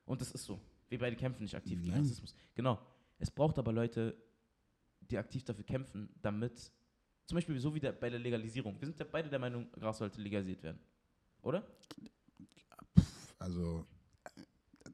[0.05, 0.59] Und das ist so.
[0.89, 2.01] Wir beide kämpfen nicht aktiv gegen Nein.
[2.01, 2.35] Rassismus.
[2.55, 2.79] Genau.
[3.19, 4.15] Es braucht aber Leute,
[5.01, 6.71] die aktiv dafür kämpfen, damit,
[7.25, 8.79] zum Beispiel so wie der, bei der Legalisierung.
[8.79, 10.79] Wir sind ja beide der Meinung, Gras sollte legalisiert werden.
[11.41, 11.65] Oder?
[13.39, 13.85] Also.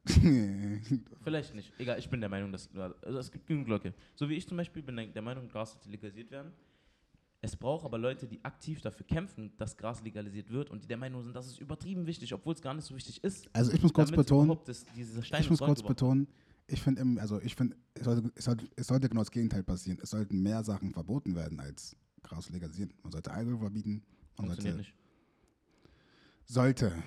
[1.22, 1.72] Vielleicht nicht.
[1.78, 3.94] Egal, ich bin der Meinung, dass also es gibt genug Leute.
[4.14, 6.52] So wie ich zum Beispiel bin der Meinung, Gras sollte legalisiert werden.
[7.44, 10.96] Es braucht aber Leute, die aktiv dafür kämpfen, dass Gras legalisiert wird und die der
[10.96, 13.50] Meinung sind, das ist übertrieben wichtig, obwohl es gar nicht so wichtig ist.
[13.52, 16.26] also ich muss kurz betonen, das, ich muss kurz betonen,
[16.66, 19.98] ich finde, also ich finde, es sollte, es, es sollte genau das Gegenteil passieren.
[20.02, 22.94] Es sollten mehr Sachen verboten werden als Gras legalisieren.
[23.02, 24.02] Man sollte Alkohol verbieten.
[24.38, 24.76] Man Funktioniert
[26.46, 26.94] sollte, nicht.
[26.94, 27.02] sollte.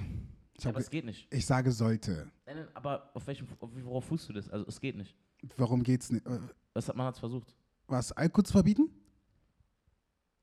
[0.53, 1.33] Ich, aber hab, es geht nicht.
[1.33, 2.31] ich sage sollte.
[2.45, 4.47] Nein, nein, aber auf welchem, auf, worauf fußt du das?
[4.51, 5.15] Also es geht nicht.
[5.57, 6.27] Warum geht's nicht?
[6.27, 6.39] Äh,
[6.73, 7.55] Was hat man hat's versucht?
[7.87, 8.91] Was, Alkohol zu verbieten?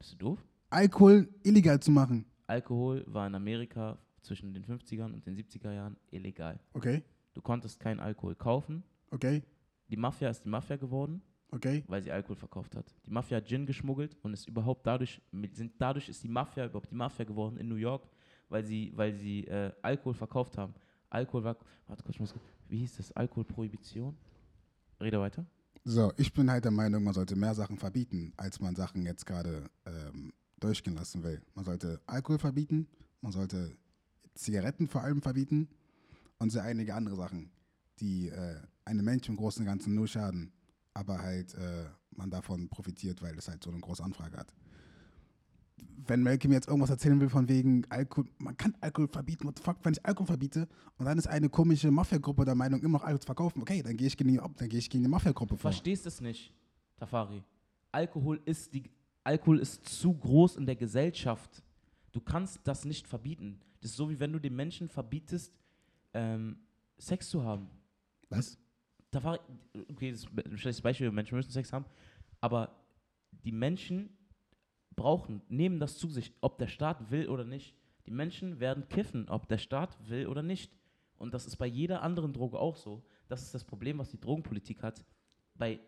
[0.05, 0.45] Bist du doof?
[0.69, 2.27] Alkohol illegal zu machen.
[2.47, 6.61] Alkohol war in Amerika zwischen den 50ern und den 70er Jahren illegal.
[6.75, 7.03] Okay,
[7.33, 8.85] Du konntest keinen Alkohol kaufen.
[9.11, 9.43] okay,
[9.89, 11.23] Die Mafia ist die Mafia geworden.
[11.53, 11.83] okay.
[11.87, 12.95] weil sie Alkohol verkauft hat.
[13.07, 15.23] Die Mafia hat Gin geschmuggelt und ist überhaupt dadurch,
[15.55, 18.07] sind, dadurch ist die Mafia überhaupt die Mafia geworden in New York,
[18.51, 20.75] weil sie, weil sie äh, Alkohol verkauft haben.
[21.09, 22.35] Alkohol war, warte kurz, ich muss,
[22.69, 23.11] wie hieß das?
[23.13, 24.15] Alkoholprohibition?
[25.01, 25.47] Rede weiter.
[25.87, 29.27] So, ich bin halt der Meinung, man sollte mehr Sachen verbieten, als man Sachen jetzt
[29.27, 31.43] gerade ähm, durchgehen lassen will.
[31.55, 32.89] Man sollte Alkohol verbieten,
[33.21, 33.77] man sollte
[34.35, 35.69] Zigaretten vor allem verbieten
[36.39, 37.51] und so einige andere Sachen,
[38.01, 38.57] die äh,
[38.87, 40.55] einem Menschen im Großen und Ganzen nur schaden,
[40.95, 44.55] aber halt äh, man davon profitiert, weil es halt so eine große Anfrage hat.
[46.07, 49.65] Wenn Malcolm jetzt irgendwas erzählen will von wegen Alkohol, man kann Alkohol verbieten, what the
[49.65, 50.69] fuck, wenn ich Alkohol verbiete
[50.99, 53.97] und dann ist eine komische Mafia-Gruppe der Meinung, immer noch Alkohol zu verkaufen, okay, dann
[53.97, 55.71] gehe ich gegen die, dann gehe ich gegen die Mafia-Gruppe Du vor.
[55.73, 56.53] verstehst es nicht,
[56.97, 57.43] Tafari.
[57.91, 58.85] Alkohol ist, die,
[59.25, 61.63] Alkohol ist zu groß in der Gesellschaft.
[62.13, 63.61] Du kannst das nicht verbieten.
[63.81, 65.53] Das ist so, wie wenn du den Menschen verbietest,
[66.13, 66.59] ähm,
[66.99, 67.69] Sex zu haben.
[68.29, 68.59] Was?
[69.11, 69.39] da war,
[69.91, 71.85] okay, das ist ein schlechtes Beispiel, Menschen müssen Sex haben,
[72.41, 72.75] aber
[73.31, 74.11] die Menschen
[74.97, 77.75] brauchen, nehmen das zu sich, ob der Staat will oder nicht.
[78.07, 80.77] Die Menschen werden kiffen, ob der Staat will oder nicht.
[81.17, 83.03] Und das ist bei jeder anderen Droge auch so.
[83.29, 85.05] Das ist das Problem, was die Drogenpolitik hat.
[85.57, 85.81] Bei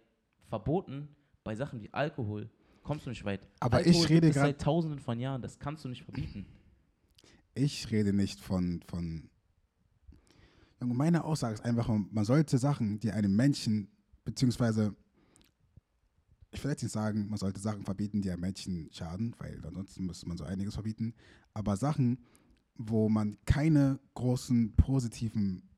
[0.48, 1.08] Verboten,
[1.44, 2.48] bei Sachen wie Alkohol,
[2.82, 3.46] kommst du nicht weit.
[3.60, 6.46] Aber Alkohol ich rede grad- seit tausenden von Jahren, das kannst du nicht verbieten.
[7.54, 9.28] Ich rede nicht von, von.
[10.78, 13.88] Meine Aussage ist einfach, man sollte Sachen, die einem Menschen,
[14.24, 14.94] beziehungsweise,
[16.56, 20.06] ich will jetzt nicht sagen, man sollte Sachen verbieten, die einem Menschen schaden, weil ansonsten
[20.06, 21.14] müsste man so einiges verbieten,
[21.52, 22.18] aber Sachen,
[22.76, 25.68] wo man keine großen positiven,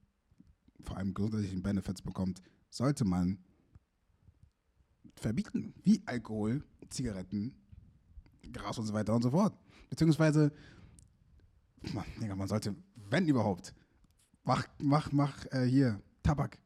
[0.80, 3.38] vor allem gesundheitlichen Benefits bekommt, sollte man
[5.16, 7.56] verbieten, wie Alkohol, Zigaretten,
[8.52, 9.58] Gras und so weiter und so fort.
[9.90, 10.52] Beziehungsweise,
[11.92, 12.04] man,
[12.38, 12.76] man sollte,
[13.10, 13.74] wenn überhaupt,
[14.44, 16.58] mach, mach, mach äh, hier Tabak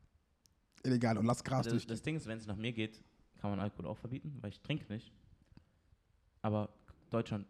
[0.82, 1.86] illegal und lass Gras Das, durch.
[1.86, 3.02] das Ding ist, wenn es nach mir geht,
[3.42, 5.12] kann man Alkohol auch verbieten, weil ich trinke nicht.
[6.42, 6.68] Aber
[7.10, 7.44] Deutschland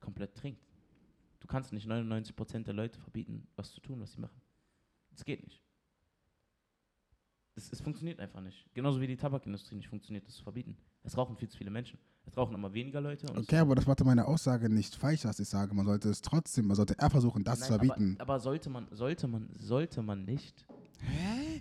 [0.00, 0.62] komplett trinkt.
[1.40, 4.40] Du kannst nicht 99% der Leute verbieten, was zu tun, was sie machen.
[5.10, 5.62] Das geht nicht.
[7.54, 8.66] Es, es funktioniert einfach nicht.
[8.72, 10.74] Genauso wie die Tabakindustrie nicht funktioniert, das zu verbieten.
[11.02, 11.98] Es rauchen viel zu viele Menschen.
[12.24, 13.28] Es rauchen immer weniger Leute.
[13.36, 15.74] Okay, aber das macht meine Aussage nicht falsch, was ich sage.
[15.74, 18.16] Man sollte es trotzdem, man sollte eher versuchen, das zu Nein, verbieten.
[18.18, 20.66] Aber, aber sollte man, sollte man, sollte man nicht.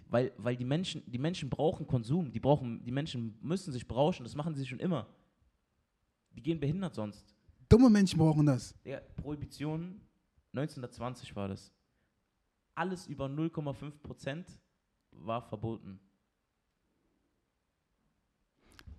[0.08, 4.24] Weil, weil die Menschen, die Menschen brauchen Konsum, die brauchen, die Menschen müssen sich berauschen,
[4.24, 5.08] das machen sie schon immer.
[6.32, 7.36] Die gehen behindert sonst.
[7.70, 8.76] Dumme Menschen brauchen das.
[8.84, 10.02] Der Prohibition
[10.54, 11.72] 1920 war das.
[12.76, 14.48] Alles über 0,5 Prozent
[15.12, 16.00] war verboten.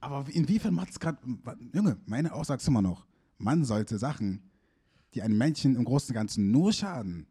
[0.00, 1.18] Aber inwiefern macht es gerade.
[1.72, 3.06] Junge, meine Aussage ist immer noch,
[3.38, 4.50] man sollte Sachen,
[5.14, 7.26] die einem Menschen im Großen und Ganzen nur schaden,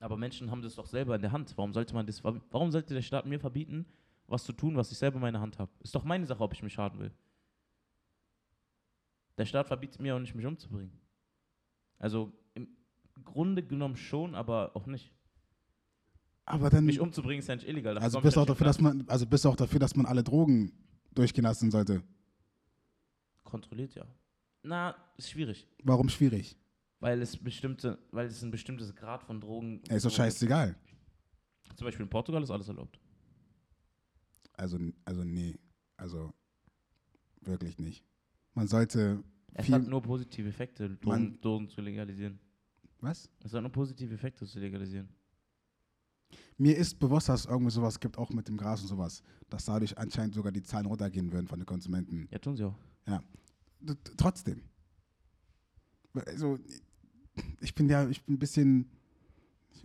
[0.00, 1.52] Aber Menschen haben das doch selber in der Hand.
[1.56, 3.86] Warum sollte man das, warum sollte der Staat mir verbieten,
[4.26, 5.70] was zu tun, was ich selber in meiner Hand habe?
[5.80, 7.12] Ist doch meine Sache, ob ich mich schaden will.
[9.36, 10.92] Der Staat verbietet mir auch nicht, mich umzubringen.
[11.98, 12.68] Also im
[13.24, 15.12] Grunde genommen schon, aber auch nicht.
[16.46, 16.86] aber dann.
[16.86, 17.94] Mich umzubringen ist ja nicht illegal.
[17.94, 20.22] dafür Also bist, auch dafür, dass man, also bist du auch dafür, dass man alle
[20.24, 20.72] Drogen
[21.12, 22.02] durchgehen lassen sollte.
[23.44, 24.06] Kontrolliert, ja.
[24.62, 25.66] Na, ist schwierig.
[25.82, 26.56] Warum schwierig?
[27.00, 29.82] Weil es bestimmte, weil es ein bestimmtes Grad von Drogen.
[29.88, 30.76] Ey, ist doch scheißegal.
[31.76, 33.00] Zum Beispiel in Portugal ist alles erlaubt.
[34.54, 35.58] Also, also nee.
[35.96, 36.32] Also
[37.40, 38.04] wirklich nicht.
[38.54, 39.22] Man sollte.
[39.54, 42.38] Es hat nur positive Effekte, Drogen, Drogen zu legalisieren.
[43.00, 43.28] Was?
[43.42, 45.08] Es hat nur positive Effekte zu legalisieren.
[46.58, 49.64] Mir ist bewusst, dass es irgendwie sowas gibt, auch mit dem Gras und sowas, dass
[49.64, 52.28] dadurch anscheinend sogar die Zahlen runtergehen würden von den Konsumenten.
[52.30, 52.76] Ja, tun sie auch.
[53.80, 54.62] D- t- Trotzdem.
[56.26, 56.58] Also,
[57.60, 58.90] ich bin ja, ich bin ein bisschen,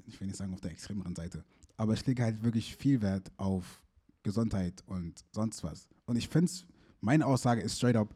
[0.08, 1.44] ich will nicht sagen auf der extremeren Seite,
[1.78, 3.82] aber ich lege halt wirklich viel Wert auf
[4.24, 5.88] Gesundheit und sonst was.
[6.06, 6.66] Und ich finde es,
[7.02, 8.16] meine Aussage ist straight up,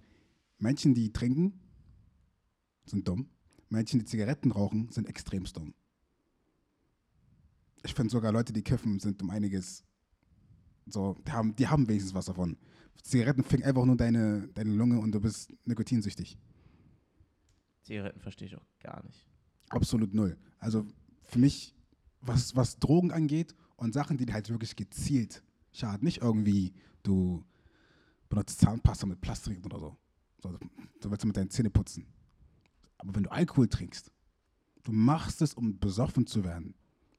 [0.58, 1.60] Menschen, die trinken,
[2.86, 3.30] sind dumm.
[3.70, 5.74] Menschen, die Zigaretten rauchen, sind extrem dumm.
[7.84, 9.84] Ich finde sogar Leute, die kiffen, sind um einiges
[10.92, 12.58] so, die haben, die haben wenigstens was davon.
[13.04, 16.38] Zigaretten ficken einfach nur deine, deine Lunge und du bist nikotinsüchtig.
[17.90, 19.28] Zigaretten verstehe ich auch gar nicht.
[19.70, 20.38] Absolut null.
[20.60, 20.86] Also
[21.24, 21.76] für mich,
[22.22, 26.72] was, was Drogen angeht und Sachen, die halt wirklich gezielt schaden, nicht irgendwie,
[27.02, 27.44] du
[28.30, 29.98] benutzt Zahnpasta mit Plastik oder so.
[30.40, 30.56] so
[31.02, 32.06] du willst mit deinen Zähne putzen.
[33.00, 34.12] Aber wenn du Alkohol trinkst,
[34.84, 36.76] du machst es, um besoffen zu werden.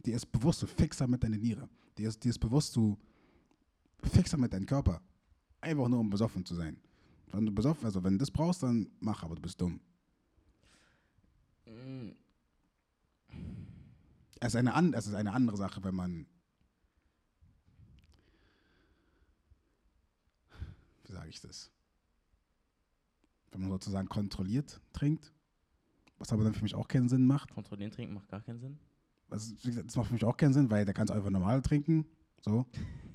[0.07, 1.69] Dir ist bewusst, du fixer mit deiner Niere.
[1.99, 2.97] Dir ist, dir ist bewusst, du
[4.05, 5.03] fixer mit deinem Körper.
[5.61, 6.81] Einfach nur, um besoffen zu sein.
[7.33, 9.81] Wenn du besoffen, also wenn du das brauchst, dann mach, aber du bist dumm.
[14.41, 16.27] Es ist eine, an, es ist eine andere Sache, wenn man.
[21.05, 21.71] Wie sage ich das?
[23.51, 25.33] Wenn man sozusagen kontrolliert trinkt,
[26.19, 27.53] was aber dann für mich auch keinen Sinn macht.
[27.53, 28.79] Kontrollieren trinken macht gar keinen Sinn.
[29.29, 32.07] Gesagt, das macht für mich auch keinen Sinn, weil da kannst du einfach normal trinken.
[32.41, 32.65] So.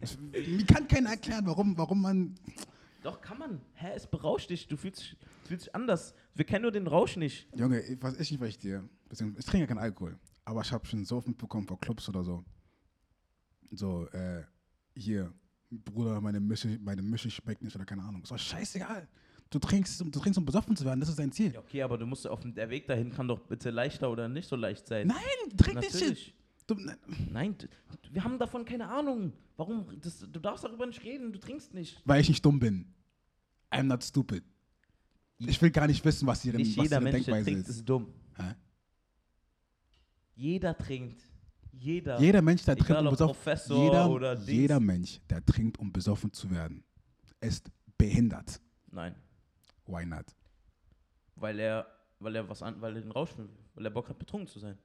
[0.02, 2.36] Ich, mir kann keiner erklären, warum, warum man.
[3.06, 3.62] Doch, kann man.
[3.76, 4.68] Hä, es berauscht dich.
[4.68, 6.16] Du fühlst, dich- fühlst dich anders.
[6.34, 7.48] Wir kennen nur den Rausch nicht.
[7.56, 10.84] Junge, ich- was ich nicht verstehe, beziehungsweise ich trinke ja keinen Alkohol, aber ich habe
[10.88, 12.44] schon so oft mitbekommen vor Clubs oder so.
[13.72, 14.44] So, äh,
[14.96, 15.32] hier,
[15.70, 18.24] Bruder, meine Mische, meine Mische schmeckt nicht oder keine Ahnung.
[18.24, 19.08] Ist doch scheißegal.
[19.50, 21.54] Du trinkst, um- du trinkst, um besoffen zu werden, das ist dein Ziel.
[21.54, 24.28] Ja, okay, aber du musst auf dem, der Weg dahin kann doch bitte leichter oder
[24.28, 25.08] nicht so leicht sein.
[25.08, 25.18] Nein,
[25.58, 25.94] trink den Shit.
[26.02, 26.36] Natürlich.
[26.68, 26.98] Du, nein.
[27.32, 27.68] Nein, d-
[28.12, 29.34] wir haben davon keine Ahnung.
[29.58, 29.86] Warum?
[30.02, 32.02] Das, du darfst darüber nicht reden, du trinkst nicht.
[32.06, 32.94] Weil ich nicht dumm bin.
[33.72, 34.44] I'm not stupid.
[35.38, 37.76] Ich will gar nicht wissen, was ihre, Nicht was jeder ihre Mensch, Denkweise trinkt, ist.
[37.76, 38.08] ist dumm.
[38.38, 38.56] Hä?
[40.36, 41.22] Jeder trinkt.
[41.72, 42.20] Jeder.
[42.20, 46.84] Jeder Mensch, der trinkt, um besoffen jeder, jeder Mensch, der trinkt, um besoffen zu werden,
[47.42, 48.62] ist behindert.
[48.92, 49.14] Nein,
[49.86, 50.26] Why not?
[51.36, 51.86] weil er,
[52.20, 54.60] weil er was an, weil er den Rausch will, weil er Bock hat, betrunken zu
[54.60, 54.78] sein.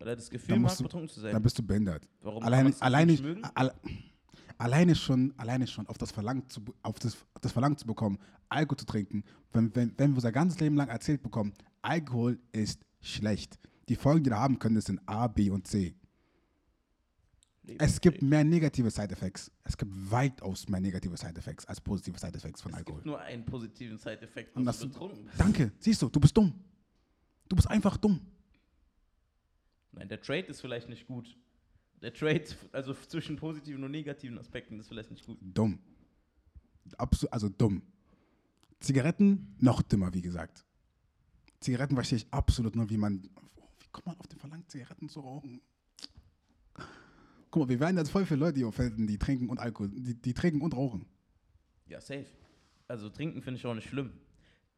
[0.00, 1.32] Weil er das Gefühl mag, du- betrunken zu sein.
[1.32, 2.08] Dann bist du behindert.
[2.22, 3.24] Warum Allein, kann man's allein nicht?
[3.54, 3.74] Alle,
[4.58, 8.78] alleine schon, alleine schon auf das Verlangen zu, auf das, das Verlangen zu bekommen, Alkohol
[8.78, 9.22] zu trinken,
[9.52, 13.58] wenn, wenn, wenn wir unser ganzes Leben lang erzählt bekommen, Alkohol ist schlecht.
[13.88, 15.94] Die Folgen, die wir haben können, das sind A, B und C.
[17.78, 19.50] Es gibt mehr negative Side-Effects.
[19.64, 22.96] Es gibt weitaus mehr negative Side-Effects als positive Side-Effects von Es Alkohol.
[22.98, 25.38] gibt nur einen positiven Side-Effekt, das- du betrunken bist.
[25.38, 26.52] Danke, siehst du, du bist dumm.
[27.48, 28.20] Du bist einfach dumm.
[29.92, 31.36] Nein, der Trade ist vielleicht nicht gut.
[32.02, 35.38] Der Trade, also zwischen positiven und negativen Aspekten, ist vielleicht nicht gut.
[35.40, 35.78] Dumm.
[36.96, 37.82] Absu also dumm.
[38.80, 40.64] Zigaretten, noch dümmer, wie gesagt.
[41.60, 43.22] Zigaretten verstehe ich absolut nur, wie man.
[43.22, 45.60] Wie kommt man auf den Verlangen, Zigaretten zu rauchen?
[47.50, 50.14] Guck mal, wir werden jetzt voll viele Leute hier finden, die trinken und Alkohol, die,
[50.14, 51.04] die trinken und rauchen.
[51.86, 52.26] Ja, safe.
[52.86, 54.12] Also trinken finde ich auch nicht schlimm.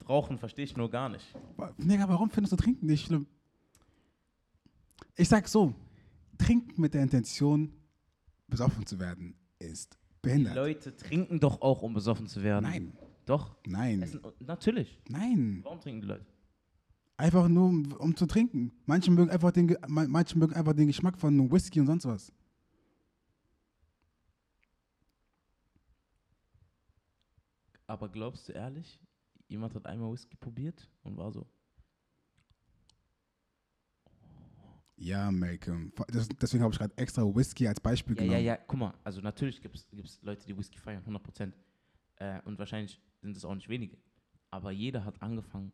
[0.08, 1.24] Rauchen verstehe ich nur gar nicht.
[1.78, 3.26] Digga, warum findest du Trinken nicht schlimm?
[5.16, 5.74] Ich sag so,
[6.38, 7.72] Trinken mit der Intention,
[8.48, 9.98] besoffen zu werden, ist Die
[10.28, 10.54] behindert.
[10.54, 12.64] Leute trinken doch auch, um besoffen zu werden.
[12.64, 12.92] Nein,
[13.26, 13.56] Doch.
[13.66, 15.00] nein, Essen, natürlich.
[15.08, 15.60] nein.
[15.62, 16.26] Warum trinken die Leute?
[17.16, 18.72] Einfach nur, um, um zu trinken.
[18.86, 22.32] Manche mögen, einfach den, manche mögen einfach den Geschmack von Whisky und sonst was.
[27.86, 28.98] Aber glaubst du ehrlich,
[29.48, 31.46] jemand hat einmal Whisky probiert und war so,
[35.02, 35.92] Ja, Malcolm.
[36.08, 38.44] Das, deswegen habe ich gerade extra Whisky als Beispiel Ja, ja, genommen.
[38.46, 41.52] ja, guck mal, also natürlich gibt es Leute, die Whisky feiern, 100%.
[42.16, 43.96] Äh, und wahrscheinlich sind es auch nicht wenige.
[44.50, 45.72] Aber jeder hat angefangen,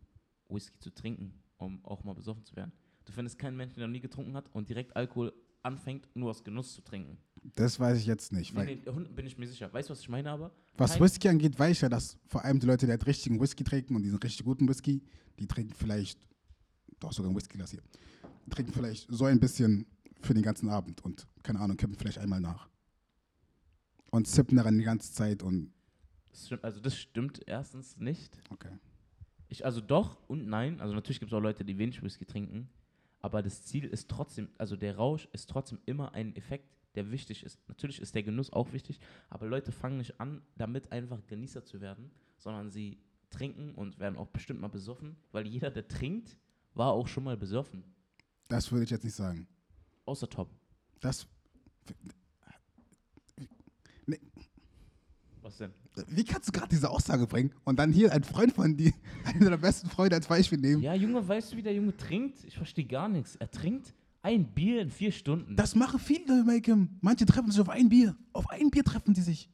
[0.49, 2.72] Whisky zu trinken, um auch mal besoffen zu werden.
[3.05, 6.43] Du findest keinen Menschen, der noch nie getrunken hat und direkt Alkohol anfängt, nur aus
[6.43, 7.18] Genuss zu trinken.
[7.55, 8.55] Das weiß ich jetzt nicht.
[8.55, 9.70] Nee, nee, bin ich mir sicher.
[9.72, 10.53] Weißt du, was ich meine aber?
[10.79, 13.39] was kein- Whisky angeht, weiß ich ja, dass vor allem die Leute, die halt richtigen
[13.41, 15.03] Whisky trinken und diesen richtig guten Whisky,
[15.39, 16.18] die trinken vielleicht,
[17.01, 17.83] doch sogar ein Whiskyglas hier,
[18.51, 19.86] trinken vielleicht so ein bisschen
[20.20, 22.68] für den ganzen Abend und, keine Ahnung, kippen vielleicht einmal nach.
[24.11, 25.72] Und sippen daran die ganze Zeit und,
[26.30, 28.38] Das stimmt, also das stimmt erstens nicht.
[28.51, 28.78] okay.
[29.51, 30.80] Ich, also doch und nein.
[30.80, 32.68] Also natürlich gibt es auch Leute, die wenig Whisky trinken.
[33.20, 37.44] Aber das Ziel ist trotzdem, also der Rausch ist trotzdem immer ein Effekt, der wichtig
[37.44, 37.59] ist.
[37.66, 41.80] Natürlich ist der Genuss auch wichtig, aber Leute fangen nicht an, damit einfach Genießer zu
[41.80, 42.99] werden, sondern sie
[43.30, 46.36] trinken und werden auch bestimmt mal besoffen, weil jeder, der trinkt,
[46.74, 47.84] war auch schon mal besoffen.
[48.49, 49.46] Das würde ich jetzt nicht sagen.
[50.07, 50.49] Außer Top.
[51.01, 51.26] Das,
[55.42, 55.72] Was denn?
[56.09, 58.92] wie kannst du gerade diese Aussage bringen und dann hier ein Freund von dir,
[59.24, 60.82] einer deiner besten Freunde als Beispiel nehmen?
[60.82, 62.44] Ja, Junge, weißt du, wie der Junge trinkt?
[62.44, 63.36] Ich verstehe gar nichts.
[63.36, 65.57] Er trinkt ein Bier in vier Stunden.
[65.57, 66.99] Das machen viele, Malcolm.
[67.01, 68.16] Manche treffen sich auf ein Bier.
[68.32, 69.49] Auf ein Bier treffen die sich.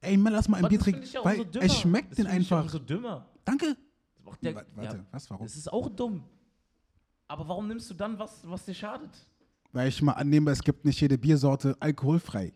[0.00, 1.02] Ey, man, lass mal ein Aber Bier das trinken.
[1.02, 1.64] ich ja Weil dümmer.
[1.64, 2.62] es schmeckt das den finde ich einfach.
[2.64, 3.28] umso dümmer.
[3.44, 3.76] Danke.
[4.16, 5.46] Das macht der, Wa- Warte, ja, was, warum?
[5.46, 6.24] Das ist auch dumm.
[7.28, 9.10] Aber warum nimmst du dann was, was dir schadet?
[9.72, 12.52] Weil ich mal annehme, es gibt nicht jede Biersorte alkoholfrei.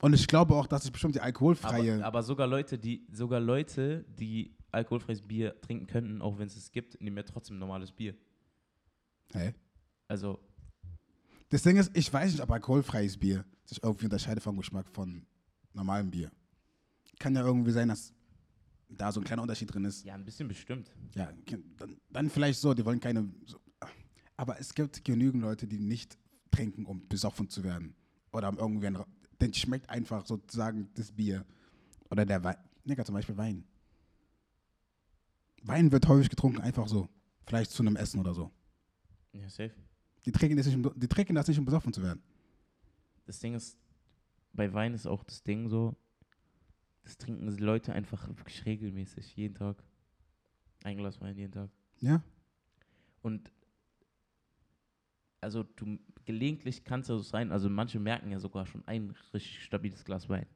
[0.00, 1.96] Und ich glaube auch, dass es bestimmt die alkoholfreie.
[1.96, 6.56] Aber, aber sogar Leute, die sogar Leute, die alkoholfreies Bier trinken könnten, auch wenn es
[6.56, 8.14] es gibt, nehmen ja trotzdem normales Bier.
[9.32, 9.54] Hä?
[10.06, 10.38] Also
[11.48, 15.26] Das Ding ist, ich weiß nicht, ob alkoholfreies Bier sich irgendwie unterscheidet vom Geschmack von
[15.72, 16.30] normalem Bier.
[17.18, 18.12] Kann ja irgendwie sein, dass
[18.88, 20.04] da so ein kleiner Unterschied drin ist.
[20.04, 20.90] ja, ein bisschen bestimmt.
[21.14, 21.32] Ja,
[21.76, 23.28] dann, dann vielleicht so, die wollen keine.
[23.46, 23.58] So.
[24.36, 26.18] Aber es gibt genügend Leute, die nicht
[26.50, 27.94] trinken, um besoffen zu werden.
[28.32, 28.98] Oder um irgendwie ein,
[29.40, 31.44] den schmeckt einfach sozusagen das Bier.
[32.10, 32.56] Oder der Wein.
[32.84, 33.64] Digga, zum Beispiel Wein.
[35.62, 37.08] Wein wird häufig getrunken, einfach so.
[37.46, 38.50] Vielleicht zu einem Essen oder so.
[39.32, 39.74] Ja, safe.
[40.24, 42.22] Die trinken das nicht, um, die trinken das nicht, um besoffen zu werden.
[43.26, 43.76] Das Ding ist,
[44.52, 45.96] bei Wein ist auch das Ding so,
[47.08, 49.82] das trinken Leute einfach wirklich regelmäßig, jeden Tag.
[50.84, 51.70] Ein Glas Wein jeden Tag.
[52.00, 52.22] Ja?
[53.22, 53.50] Und
[55.40, 59.14] also du gelegentlich kann es ja so sein, also manche merken ja sogar schon ein
[59.32, 60.46] richtig stabiles Glas Wein.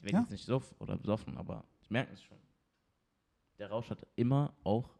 [0.00, 0.20] Die werden Ja.
[0.22, 2.38] jetzt nicht soff oder besoffen, aber die merken es schon.
[3.58, 4.98] Der Rausch hat immer auch,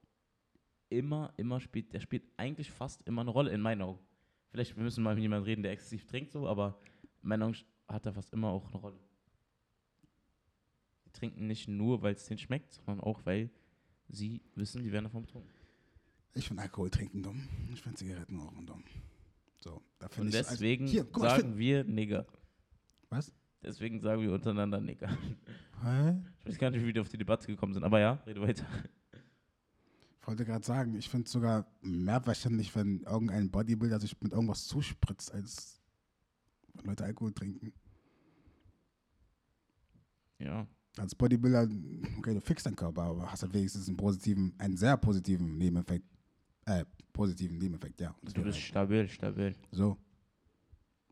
[0.90, 3.98] immer, immer spielt, der spielt eigentlich fast immer eine Rolle in meinen Augen.
[4.50, 6.78] Vielleicht wir müssen mal mit jemandem reden, der exzessiv trinkt so, aber
[7.22, 7.56] in meinen Augen
[7.88, 9.00] hat er fast immer auch eine Rolle.
[11.12, 13.50] Trinken nicht nur, weil es denen schmeckt, sondern auch, weil
[14.08, 15.50] sie wissen, die werden davon betrunken.
[16.34, 17.48] Ich finde Alkohol trinken dumm.
[17.72, 18.84] Ich finde Zigaretten rauchen dumm.
[19.60, 20.36] So, da Und ich.
[20.36, 22.26] also- deswegen hier, guck sagen wir Nigger.
[23.10, 23.32] Was?
[23.62, 25.10] Deswegen sagen wir untereinander Nigger.
[25.82, 26.20] Hä?
[26.40, 28.66] Ich weiß gar nicht, wie wir auf die Debatte gekommen sind, aber ja, rede weiter.
[30.20, 34.32] Ich wollte gerade sagen, ich finde es sogar mehr wahrscheinlich, wenn irgendein Bodybuilder sich mit
[34.32, 35.80] irgendwas zuspritzt, als
[36.74, 37.72] wenn Leute Alkohol trinken.
[40.38, 40.66] Ja,
[40.99, 41.68] Als Bodybuilder,
[42.18, 46.07] okay, du fixst deinen Körper, aber hast halt wenigstens einen positiven, einen sehr positiven Nebeneffekt.
[46.66, 48.14] Äh, positiven Nebeneffekt, ja.
[48.34, 49.55] Du bist stabil, stabil.
[49.70, 49.97] so.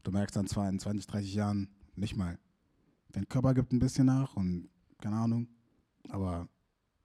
[0.02, 2.38] Du merkst dann zwar in 20, 30 Jahren nicht mal.
[3.12, 4.68] Dein Körper gibt ein bisschen nach und
[5.00, 5.48] keine Ahnung.
[6.08, 6.48] Aber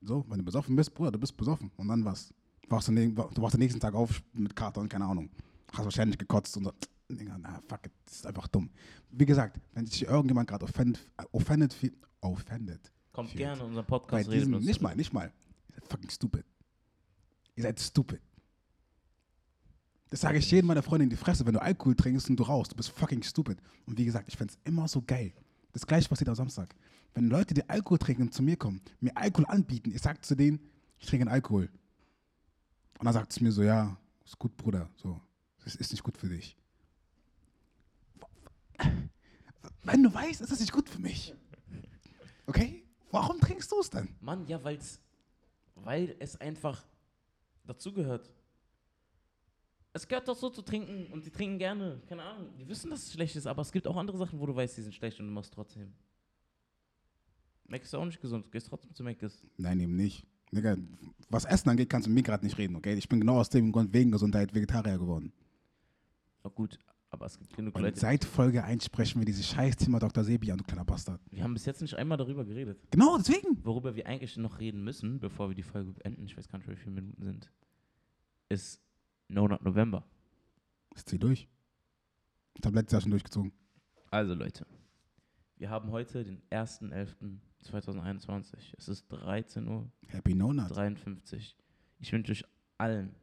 [0.02, 1.72] so, wenn du besoffen bist, Bruder, du bist besoffen.
[1.78, 2.34] Und dann was?
[2.62, 5.30] Du wachst, den, du wachst den nächsten Tag auf mit Kater und keine Ahnung.
[5.74, 6.74] Hast wahrscheinlich gekotzt und so.
[7.10, 8.70] Digga, na, fuck it, das ist einfach dumm.
[9.12, 11.92] Wie gesagt, wenn sich irgendjemand gerade offended, offended, fe-
[12.26, 13.38] offended Kommt Shit.
[13.38, 14.66] gerne in unseren bei Podcast diesem, reden.
[14.66, 15.32] nicht mal, nicht mal.
[15.70, 16.46] Ihr seid fucking stupid.
[17.56, 18.22] Ihr seid stupid.
[20.10, 22.44] Das sage ich jedem meiner Freunde in die Fresse, wenn du Alkohol trinkst und du
[22.44, 23.58] rauchst, du bist fucking stupid.
[23.86, 25.34] Und wie gesagt, ich find's immer so geil.
[25.74, 26.76] Das gleiche passiert am Samstag.
[27.14, 30.36] Wenn Leute, die Alkohol trinken und zu mir kommen, mir Alkohol anbieten, ich sag zu
[30.36, 30.60] denen,
[31.00, 31.70] ich trinke einen Alkohol.
[33.00, 35.20] Und dann sagt es mir so, ja, ist gut, Bruder, so,
[35.64, 36.58] das ist nicht gut für dich.
[39.84, 41.34] Wenn du weißt, es ist nicht gut für mich.
[42.46, 42.84] Okay?
[43.12, 44.16] Warum trinkst du es dann?
[44.20, 45.00] Mann, ja, weil's,
[45.76, 46.86] weil es einfach
[47.66, 48.32] dazugehört.
[49.94, 52.02] Es gehört doch so zu trinken und die trinken gerne.
[52.08, 52.50] Keine Ahnung.
[52.58, 54.76] Die wissen, dass es schlecht ist, aber es gibt auch andere Sachen, wo du weißt,
[54.78, 55.94] die sind schlecht und du machst trotzdem.
[57.68, 58.46] Mac ist auch nicht gesund.
[58.46, 59.18] Du gehst trotzdem zu Mac.
[59.58, 60.26] Nein, eben nicht.
[60.52, 60.78] Digga,
[61.30, 62.94] was Essen angeht, kannst du mit mir gerade nicht reden, okay?
[62.96, 65.34] Ich bin genau aus dem Grund wegen Gesundheit Vegetarier geworden.
[66.44, 66.78] Na gut,
[67.16, 68.00] aber es gibt genug Und Leute.
[68.00, 70.24] seit Folge 1 sprechen wir dieses Scheißthema Dr.
[70.24, 71.20] Sebi an, du kleiner Bastard.
[71.32, 72.80] Wir haben bis jetzt nicht einmal darüber geredet.
[72.92, 73.64] Genau, deswegen.
[73.66, 76.70] Worüber wir eigentlich noch reden müssen, bevor wir die Folge beenden, ich weiß gar nicht,
[76.70, 77.52] wie viele Minuten sind,
[78.50, 78.82] ist
[79.28, 80.06] No Not November.
[80.96, 81.48] Ich zieh durch.
[82.58, 83.52] Ich habe letztes Jahr schon durchgezogen.
[84.12, 84.66] Also Leute,
[85.58, 88.76] wir haben heute den 1.11.2021.
[88.78, 90.74] Es ist 13 Uhr Happy No Nut.
[90.76, 91.58] 53.
[92.00, 92.44] Ich wünsche euch
[92.78, 93.16] allen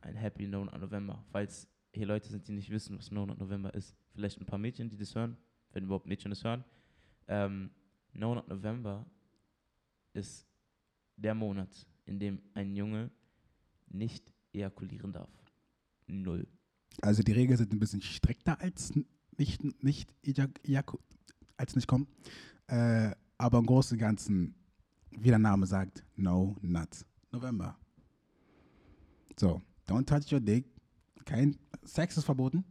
[0.00, 1.68] ein Happy No Not November, falls
[1.98, 3.94] hier Leute sind, die nicht wissen, was No Not November ist.
[4.14, 5.36] Vielleicht ein paar Mädchen, die das hören,
[5.72, 6.64] wenn überhaupt Mädchen das hören.
[7.26, 7.70] Ähm,
[8.12, 9.04] no Not November
[10.14, 10.46] ist
[11.16, 13.10] der Monat, in dem ein Junge
[13.88, 15.30] nicht ejakulieren darf.
[16.06, 16.46] Null.
[17.02, 18.92] Also die Regeln sind ein bisschen strikter als
[19.36, 20.10] nicht, nicht,
[21.56, 22.08] als nicht kommen.
[22.66, 24.54] Äh, aber im Großen und Ganzen,
[25.10, 27.78] wie der Name sagt, No Nut November.
[29.38, 30.77] So, don't touch your dick.
[31.28, 32.64] Kein Sex ist verboten.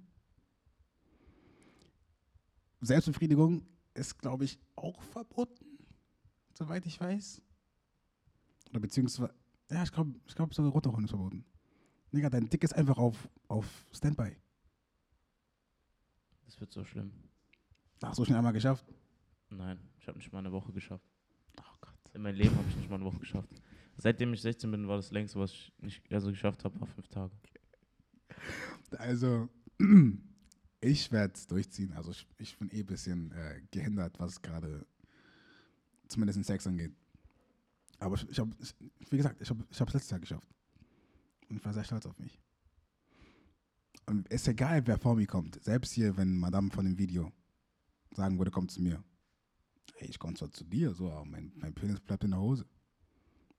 [2.82, 5.78] Selbstbefriedigung ist, glaube ich, auch verboten,
[6.54, 7.40] soweit ich weiß.
[8.72, 9.32] Oder beziehungsweise,
[9.70, 11.46] ja, ich glaube, ich glaub, sogar Runterholen ist verboten.
[12.12, 14.36] Digga, dein Dick ist einfach auf, auf Standby.
[16.46, 17.14] Das wird so schlimm.
[18.02, 18.88] Hast du schon einmal geschafft?
[19.52, 21.06] Nein, ich habe nicht mal eine Woche geschafft.
[21.60, 21.94] Oh Gott.
[22.16, 23.50] In meinem Leben habe ich nicht mal eine Woche geschafft.
[23.98, 27.08] Seitdem ich 16 bin, war das längste, was ich nicht also geschafft habe, war fünf
[27.08, 27.32] Tage.
[28.98, 29.50] Also,
[30.82, 31.94] ich werde es durchziehen.
[31.94, 34.86] Also, ich, ich bin eh ein bisschen äh, gehindert, was gerade
[36.08, 36.94] zumindest in Sex angeht.
[38.00, 38.52] Aber ich, ich habe,
[39.10, 40.48] wie gesagt, ich habe es letztes Jahr geschafft.
[41.50, 42.40] Und ich war sehr stolz auf mich.
[44.06, 45.62] Und ist egal, wer vor mir kommt.
[45.64, 47.32] Selbst hier, wenn Madame von dem Video
[48.12, 49.04] sagen würde, komm zu mir.
[49.98, 52.66] Ey, ich komme zwar zu dir, so, aber mein, mein Penis bleibt in der Hose.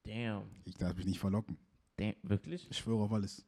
[0.04, 0.44] Damn.
[0.64, 1.58] Ich darf mich nicht verlocken.
[1.96, 2.14] Damn.
[2.22, 2.70] Wirklich?
[2.70, 3.44] Ich schwöre auf alles.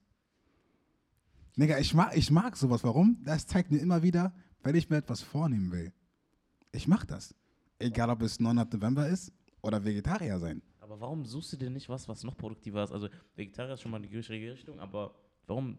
[1.56, 2.82] Digga, ich mag, ich mag sowas.
[2.84, 3.18] Warum?
[3.24, 4.32] Das zeigt mir immer wieder,
[4.62, 5.92] wenn ich mir etwas vornehmen will.
[6.72, 7.34] Ich mach das.
[7.78, 8.54] Egal, ob es 9.
[8.56, 9.32] November ist
[9.62, 10.62] oder Vegetarier sein.
[10.80, 12.92] Aber warum suchst du dir nicht was, was noch produktiver ist?
[12.92, 15.14] Also Vegetarier ist schon mal die richtige Richtung, aber
[15.46, 15.78] warum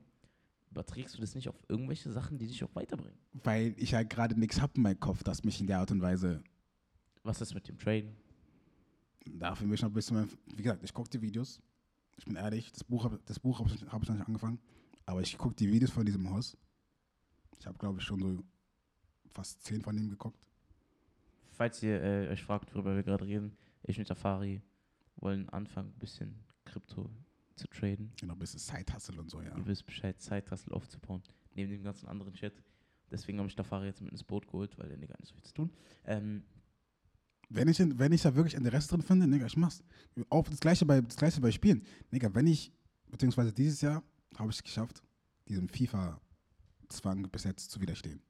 [0.71, 3.17] überträgst du das nicht auf irgendwelche Sachen, die dich auch weiterbringen?
[3.43, 6.01] Weil ich halt gerade nichts habe in meinem Kopf, das mich in der Art und
[6.01, 6.43] Weise
[7.23, 8.15] Was ist mit dem Traden?
[9.25, 11.61] dafür mich noch ein bisschen, wie gesagt, ich gucke die Videos.
[12.17, 14.59] Ich bin ehrlich, das Buch, hab- das Buch habe ich, hab ich noch nicht angefangen.
[15.11, 16.55] Aber ich gucke die Videos von diesem Haus.
[17.59, 18.41] Ich habe, glaube ich, schon so
[19.27, 20.39] fast zehn von ihm geguckt.
[21.51, 24.61] Falls ihr äh, euch fragt, worüber wir gerade reden, ich mit Safari
[25.17, 26.33] wollen anfangen, ein bisschen
[26.63, 27.09] Krypto
[27.57, 28.13] zu traden.
[28.21, 29.53] Genau, ein bisschen Side-Hustle und so, ja.
[29.57, 31.21] Ihr wisst Bescheid, Zeithassel aufzubauen,
[31.55, 32.53] neben dem ganzen anderen Shit.
[33.11, 35.43] Deswegen habe ich Safari jetzt mit ins Boot geholt, weil der Nigga nicht so viel
[35.43, 35.69] zu tun.
[36.05, 36.43] Ähm,
[37.49, 39.83] Wenn ich, in- wenn ich da wirklich Interesse drin finde, Nigga, ich mach's.
[40.29, 41.85] Auch das gleiche bei, das gleiche bei Spielen.
[42.11, 42.71] Nigga, wenn ich,
[43.09, 44.01] beziehungsweise dieses Jahr
[44.37, 45.03] habe ich es geschafft,
[45.47, 48.21] diesem FIFA-Zwang bis jetzt zu widerstehen.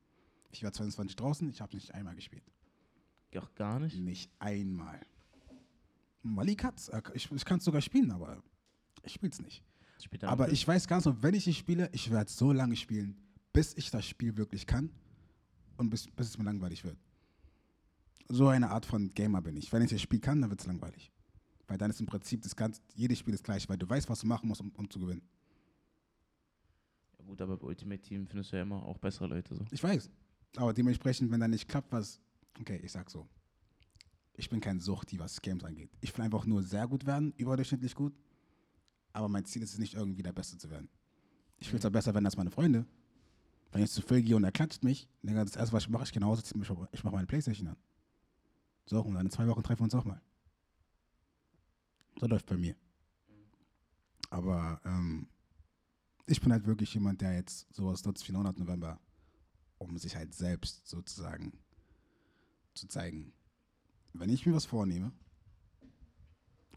[0.51, 2.43] Ich war 22 draußen, ich habe nicht einmal gespielt.
[3.37, 3.97] auch gar nicht.
[3.97, 4.99] Nicht einmal.
[6.23, 6.89] Malik hat's.
[6.89, 8.43] äh, Ich, ich kann es sogar spielen, aber
[9.03, 9.63] ich spiel's nicht.
[9.99, 12.75] Spielt er Aber ich weiß ganz genau, wenn ich es spiele, ich werde so lange
[12.75, 13.15] spielen,
[13.53, 14.89] bis ich das Spiel wirklich kann
[15.77, 16.97] und bis, bis es mir langweilig wird.
[18.27, 19.71] So eine Art von Gamer bin ich.
[19.71, 21.11] Wenn ich das Spiel kann, dann wird es langweilig.
[21.67, 24.19] Weil dann ist im Prinzip das ganze, jedes Spiel das gleiche, weil du weißt, was
[24.21, 25.21] du machen musst, um, um zu gewinnen.
[27.31, 29.63] Gut, aber bei Ultimate Team findest du ja immer auch bessere Leute so.
[29.71, 30.09] Ich weiß.
[30.57, 32.19] Aber dementsprechend, wenn dann nicht klappt, was.
[32.59, 33.25] Okay, ich sag so.
[34.33, 35.89] Ich bin kein Suchti, was Games angeht.
[36.01, 38.13] Ich will einfach nur sehr gut werden, überdurchschnittlich gut.
[39.13, 40.89] Aber mein Ziel ist es nicht, irgendwie der Beste zu werden.
[41.57, 42.85] Ich will zwar besser werden als meine Freunde.
[43.71, 46.03] Wenn ich zu Phil gehe und er klatscht mich, Digga, das erste, was ich mache,
[46.03, 47.77] ich genauso, ich mache ich mach meine Playstation an.
[48.87, 50.21] So, und dann in zwei Wochen treffen wir uns auch mal.
[52.19, 52.75] So läuft bei mir.
[54.29, 55.29] Aber ähm,
[56.31, 58.99] ich bin halt wirklich jemand, der jetzt sowas nutzt wie 900 November,
[59.77, 61.53] um sich halt selbst sozusagen
[62.73, 63.33] zu zeigen.
[64.13, 65.11] Wenn ich mir was vornehme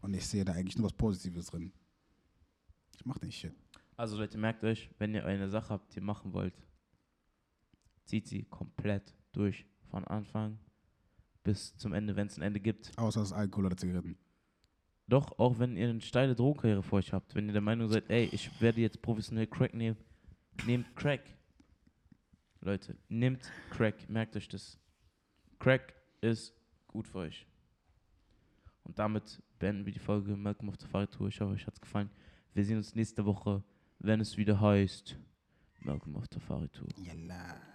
[0.01, 1.71] und ich sehe da eigentlich nur was Positives drin,
[2.97, 3.55] ich mache den Shit.
[3.97, 6.53] Also Leute, merkt euch, wenn ihr eine Sache habt, die ihr machen wollt,
[8.05, 9.65] zieht sie komplett durch.
[9.89, 10.59] Von Anfang
[11.43, 12.97] bis zum Ende, wenn es ein Ende gibt.
[12.97, 14.17] Außer das Alkohol oder Zigaretten.
[15.07, 18.09] Doch, auch wenn ihr eine steile Drogenkarriere vor euch habt, wenn ihr der Meinung seid,
[18.09, 19.97] ey, ich werde jetzt professionell Crack nehmen,
[20.65, 21.21] nehmt Crack.
[22.61, 24.79] Leute, nehmt Crack, merkt euch das.
[25.59, 26.53] Crack ist
[26.87, 27.45] gut für euch.
[28.83, 31.27] Und damit beenden wir die Folge Malcolm auf der Fahrradtour.
[31.27, 32.09] Ich hoffe, euch hat es gefallen.
[32.53, 33.63] Wir sehen uns nächste Woche,
[33.99, 35.17] wenn es wieder heißt
[35.81, 36.87] Malcolm auf der Fahrradtour.
[36.97, 37.74] Yalla.